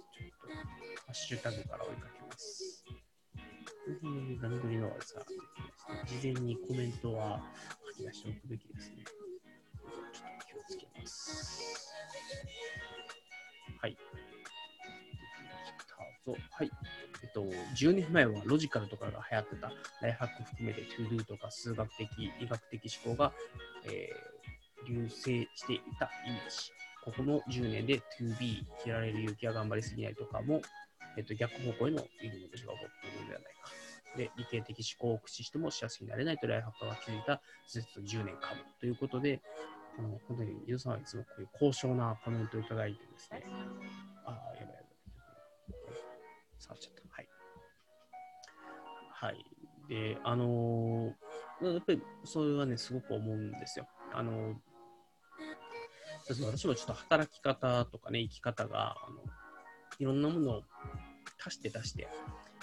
[0.03, 2.20] ちょっと、ハッシュタグから追いかけ
[3.87, 4.43] ます。
[4.43, 5.21] 段取りのさ
[6.07, 7.41] 事前にコメントは
[7.97, 9.05] 書き出しておくべきですね。
[9.05, 11.93] ちょっと気をつけます。
[13.81, 13.97] はい。
[16.51, 16.71] はい。
[17.23, 17.43] えっと、
[17.77, 22.09] 10年前はロジカルとかが流行ってたライフハック含めて ToDo とか数学的、
[22.41, 23.33] 医学的思考が、
[23.85, 26.73] えー、流星していたイメージ。
[27.05, 30.61] ここの10年で 2B、切られる勇気は頑張りすぎないとかも、
[31.17, 33.71] えっと、逆方向への入り口が起こっているのではないか。
[34.17, 39.41] で、理系的思考を駆使しても幸せになれないとライハッカーが気づいたずっと10年かもということで、
[39.99, 43.45] あの本当に、ゆうさんはいつもこういう高尚なコメントをいただいてですね、
[44.25, 44.83] ああ、やばいや
[45.87, 45.97] ばい。
[46.59, 47.03] 触っちゃった。
[47.15, 47.29] はい。
[49.09, 49.45] はい。
[49.89, 51.31] で、あのー
[51.63, 53.87] やっぱりそれはね、すごく思うんですよ。
[54.15, 54.55] あのー
[56.27, 59.23] 私もちょっと働き方とかね、生き方が、あの
[60.01, 60.63] いろんなものを
[61.45, 62.09] 足して足して、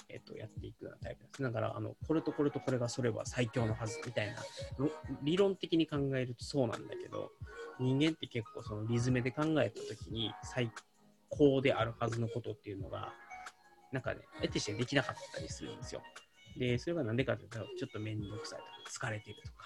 [0.09, 1.41] えっと、やっていくようなタイプです。
[1.43, 4.41] だから、あの、これとこれとこれがそれは最強のはずみたいな、
[5.21, 7.29] 理論的に考えるとそうなんだけど、
[7.79, 10.71] 人間って結構そのリズムで考えたときに最
[11.29, 13.13] 高であるはずのことっていうのが、
[13.91, 16.01] なんかね、得てしてできなかったりするんですよ。
[16.57, 18.71] で、それがなんでかというと、ちょっと面倒くさいとか、
[19.07, 19.65] 疲れてるとか、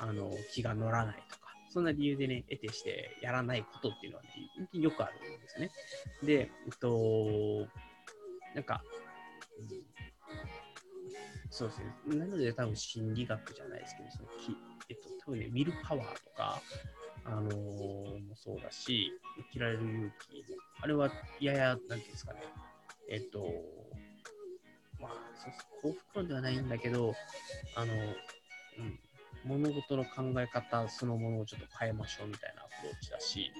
[0.00, 1.43] あの、気が乗らないとか、
[1.74, 5.70] そんな理由でね、得てしてやらないことっていうのはね、よくあるんですね。
[6.22, 7.66] で、えっと、
[8.54, 8.80] なんか、
[11.50, 12.16] そうですね。
[12.16, 14.56] なので多分心理学じゃないですけど、そのき
[14.88, 16.62] えっと、多分ね、ウィルパワーとか、
[17.24, 17.54] あのー
[18.28, 19.10] もそうだし、
[19.48, 20.44] 生きられる勇気、
[20.80, 21.10] あれは
[21.40, 22.40] やや、なんていうんですかね、
[23.10, 23.40] えっと、
[25.00, 25.52] まあ、そう
[25.82, 27.14] そう幸福論ではないんだけど、
[27.74, 27.96] あの、う
[28.82, 29.00] ん、
[29.44, 33.50] 物事の考え方そのものをちょっと変えましょうみたいなアプローチだし、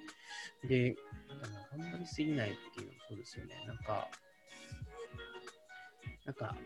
[0.66, 0.96] で、
[1.28, 3.54] なんか頑張りすぎないっていうのもそうですよね。
[3.66, 4.08] なんか、
[6.24, 6.56] なんか、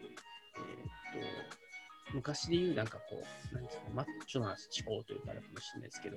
[0.56, 4.56] えーっと、昔で言うなんかこう、なんですか、マッチョな思
[4.98, 6.16] 考というかあれかもしれないですけど、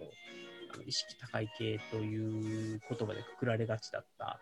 [0.74, 4.40] あの意識高い系という言葉でくくられがちだった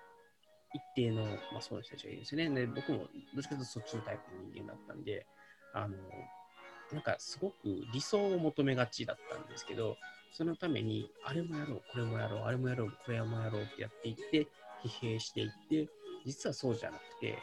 [0.73, 2.55] 一定の、まあ、そういう人たちがいるんですよね。
[2.55, 3.07] で、僕もどっ
[3.41, 5.25] ちかというとそっちのタイプの人間だったんで、
[5.73, 5.95] あの、
[6.91, 7.55] なんかすごく
[7.93, 9.97] 理想を求めがちだったんですけど、
[10.31, 14.47] そのために、あれもやろう、これもやろう、あれもやろう、これもやろうってやっていって、
[14.83, 15.87] 疲弊していって、
[16.25, 17.37] 実はそうじゃなくて、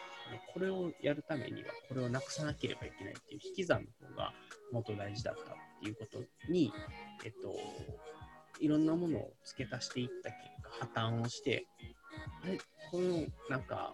[0.53, 4.33] これをやるためには、これをなくさなければいけないっていう引き算の方が
[4.73, 5.45] もっと大事だったっ
[5.83, 6.19] ていうこと
[6.51, 6.73] に、
[7.25, 7.55] えっと、
[8.61, 11.67] いろんなものを付け足していった結果、破綻をして、
[12.43, 12.59] あれ、
[12.91, 13.93] このなんか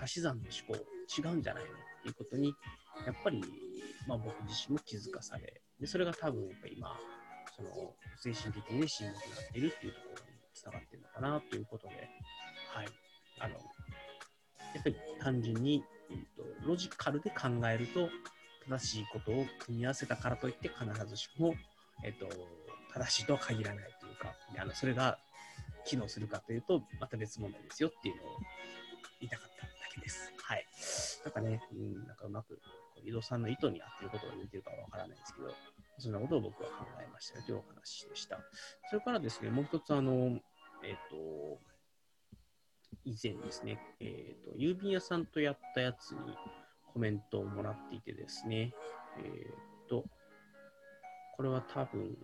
[0.00, 0.84] 足し算の思考
[1.18, 2.54] 違うんじゃないのっていうことに、
[3.06, 3.42] やっぱり、
[4.06, 6.98] まあ、僕自身も気づかされ、でそれが多分やっぱ今、
[7.56, 11.94] その精神的に、しんどくなっているっていうところにつながってるのかなということで、
[12.68, 12.88] はい。
[13.38, 13.54] あの、
[14.74, 18.08] やっぱり単純に、うんと、ロジカルで考えると、
[18.68, 21.54] 正しいことを組み合わせたからといって必ずしも、
[22.04, 22.28] えっと、
[22.92, 25.18] 正しいとは限らないというか、あのそれが
[25.84, 28.26] 機能するかというと、また別問題ですよっていうのを
[29.20, 30.32] 言いたかっただけです。
[30.42, 30.66] はい。
[31.24, 32.60] なんかね、うん、なんかうまく、
[33.04, 35.48] 井戸さんの意図に合っていることが言ってるかはわからないですけど、
[35.98, 38.40] そんなことを僕は考えましたよというお話でした。
[38.88, 40.40] それからですね、もう一つ、あの、
[40.82, 41.60] えっ、と、
[43.04, 46.18] 以前ですね、えっ、と、郵便屋さんとやったやつに
[46.92, 48.74] コメントをもらっていてですね、
[49.18, 49.46] え
[49.84, 50.04] っ、と、
[51.36, 52.16] これは多分、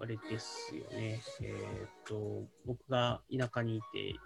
[0.00, 1.22] あれですよね。
[1.40, 4.16] えっ、と、僕が田舎にいて、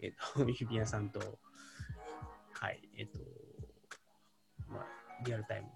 [0.00, 1.38] えっ、と、 郵便屋さんと、
[2.52, 3.20] はい、えっ、と、
[5.24, 5.68] リアルタイム、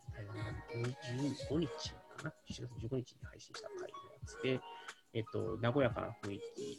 [1.48, 1.68] 25日
[2.16, 4.60] かな ?7 月15日に配信した回のやつで、
[5.14, 6.78] えっ、と、和やかな雰囲気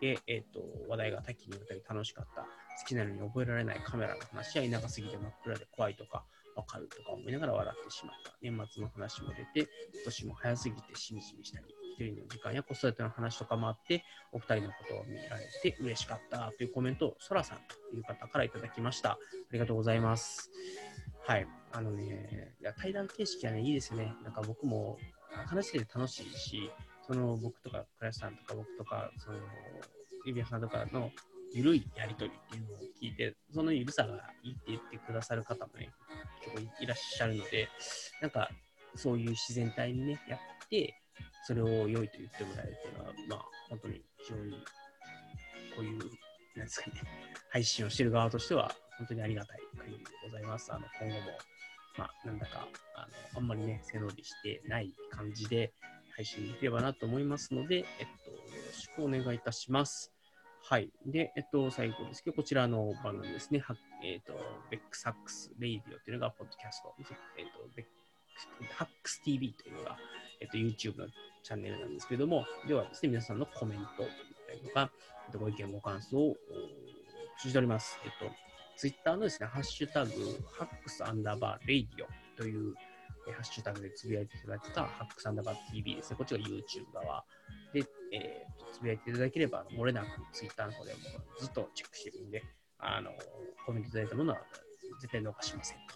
[0.00, 2.42] で、えっ、と、話題が多岐にわたり楽しかった。
[2.42, 2.48] 好
[2.86, 6.24] きなのに覚えられないカメラの話や田舎すぎて真っ暗で怖いとか、
[6.54, 8.32] わかるとか思いながら笑ってしまった。
[8.42, 11.66] 年末の話も出て、今年も早すぎてしみじみしたり、
[11.98, 19.12] 一人の時間や子育ての話とかもあって、お二人のことを見られて嬉しかったというコメントを、そらさんという方からいただきました。
[19.12, 19.18] あ
[19.52, 20.50] りがとうございます。
[21.26, 21.46] はい。
[21.72, 24.14] あのね、いや対談形式はね、いいですね。
[24.22, 24.96] なんか僕も
[25.46, 26.70] 話してて楽しいし、
[27.04, 29.38] その僕とか、倉石さんとか僕とか、その、
[30.24, 31.10] 指輪さんとかの
[31.52, 35.90] ゆるいやりとりっていうのを聞いて、そのゆるさがいいって言ってくださる方もね、
[36.44, 37.68] 結構いらっしゃるので、
[38.22, 38.48] なんか、
[38.94, 40.94] そういう自然体にね、やって、
[41.44, 44.52] それを良いと言ってもらえるっていうのは、まあ、本当に非常に、
[45.74, 45.98] こういう、
[46.56, 47.02] なんですかね、
[47.50, 50.72] 配信をしてる側としては、本当にありがたい限りでございます。
[50.72, 51.38] あの、今後も、
[51.98, 53.00] まあ、なんだか、あ
[53.34, 55.72] の、あんまりね、背伸びしてない感じで
[56.16, 57.84] 配信できればなと思いますので、えっ
[58.24, 60.12] と、よろしくお願いいたします。
[60.62, 60.90] はい。
[61.06, 63.60] で、えっと、最後ですけど、こちらの番組ですね。
[63.60, 64.32] はえっと、
[64.70, 66.94] ベックハックスレイディオというのが、ポッドキャスト。
[66.98, 67.90] えっと、ベック
[68.74, 69.96] ハックス TV というのが、
[70.40, 71.06] えっと、YouTube の
[71.42, 74.02] チャンネルなんですけれども、ではですね、皆さんのコメント
[74.66, 74.90] とか、
[75.38, 76.34] ご意見、ご感想をお
[77.40, 77.98] 通じております。
[78.04, 78.34] えっと、
[78.76, 80.10] Twitter のですね、ハッシュタグ、
[80.52, 82.74] ハックスアンダーバーレイディオという、
[83.26, 86.16] ハッシュタグでつぶやいていただいたハックスアンダーバー TV ですね。
[86.16, 87.24] こっちが YouTube 側
[87.72, 90.98] で、えーつぶやいていただければ、漏れなく Twitter の方でも
[91.40, 92.42] ずっとチェックしてるんで、
[92.78, 93.10] あの、
[93.64, 94.40] コメントいただいたものは
[95.00, 95.94] 絶対逃しませんと。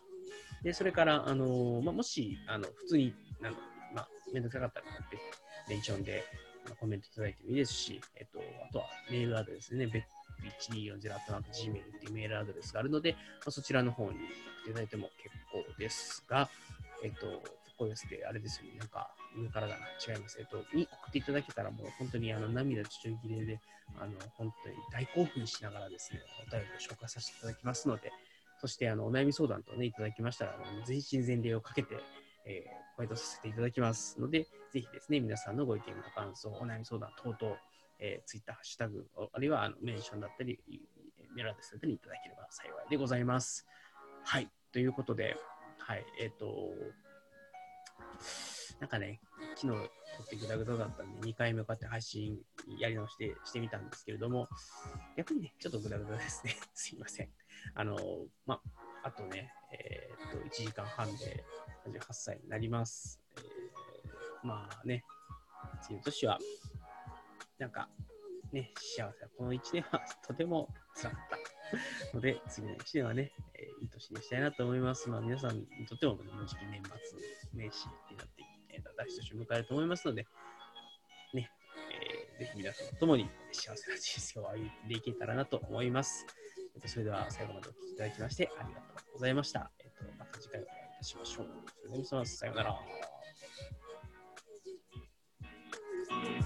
[0.63, 3.53] で、それから、あのまあ、もし、あの、普通に、なん
[3.95, 4.87] まあ、めんどくさかったら、
[5.69, 6.25] メンションで、
[6.79, 10.05] コメントいただいてもいいですし、えっと、あとはメールアドレスね、別
[10.41, 14.19] 1240-gmail っていうメールアドレスがあるので、まあ、そちらの方に送っ
[14.65, 16.49] ていただいても結構ですが、
[17.03, 17.43] えっと、こ
[17.79, 20.39] こですね、あれですよね、なんか、上からだな、違います。
[20.39, 23.61] えっと、に送っていただけたらもう本当にあの涙ちょちょぎれで、
[23.99, 28.13] あの、本当に大興奮しながらですね、お便りを紹介させていただきますので、
[28.61, 31.97] そしてあの、お悩み相談とね、いただきましたら、全身全霊をかけて、
[32.45, 37.57] えー、コメントさせていただきますので、ぜひですね、皆さんのご意見、ご感想、お悩み相談等々、
[38.01, 40.59] えー、ツイッター、ハッシュタグ、あるいはあのメンションだったり、
[41.35, 43.67] メールアドレスだったりいただければ幸いでございます。
[44.25, 44.49] はい。
[44.73, 45.37] ということで、
[45.79, 46.05] はい。
[46.21, 46.71] えっ、ー、と、
[48.81, 49.21] なんかね、
[49.57, 52.39] 昨日撮ってグダグダだったんで、2回目こうやって配信
[52.79, 54.49] やり直してしてみたんですけれども、
[55.17, 56.57] 逆にね、ちょっとグダグダですね。
[56.75, 57.29] すいません。
[57.75, 57.97] あの、
[58.47, 58.61] ま、
[59.03, 61.45] あとね、えっ、ー、と、1時間半で
[61.87, 63.21] 38歳になります。
[63.37, 65.05] えー、まあね、
[65.83, 66.39] 次の年は
[67.61, 67.89] なんか、
[68.53, 71.21] ね、幸せこの1年はとても辛かっ
[72.11, 75.09] たので、次の1年はね、えー、いい年にしたいなと思います。
[75.11, 77.19] まあ、皆さんにとっても、ね、もうじき年末
[77.55, 80.27] 年始になって、えー、大年を迎えると思いますので、
[81.35, 81.51] ね、
[81.93, 86.27] えー、ぜひ皆さんと共に幸せな人生を歩んでいけたらなと思います。
[86.75, 89.71] えー、とそれでは最後までお聴きいただきましてありがとうございました。
[89.81, 91.47] えー、とまた次回お会いいたしましょう。
[91.87, 93.10] それではさようなら。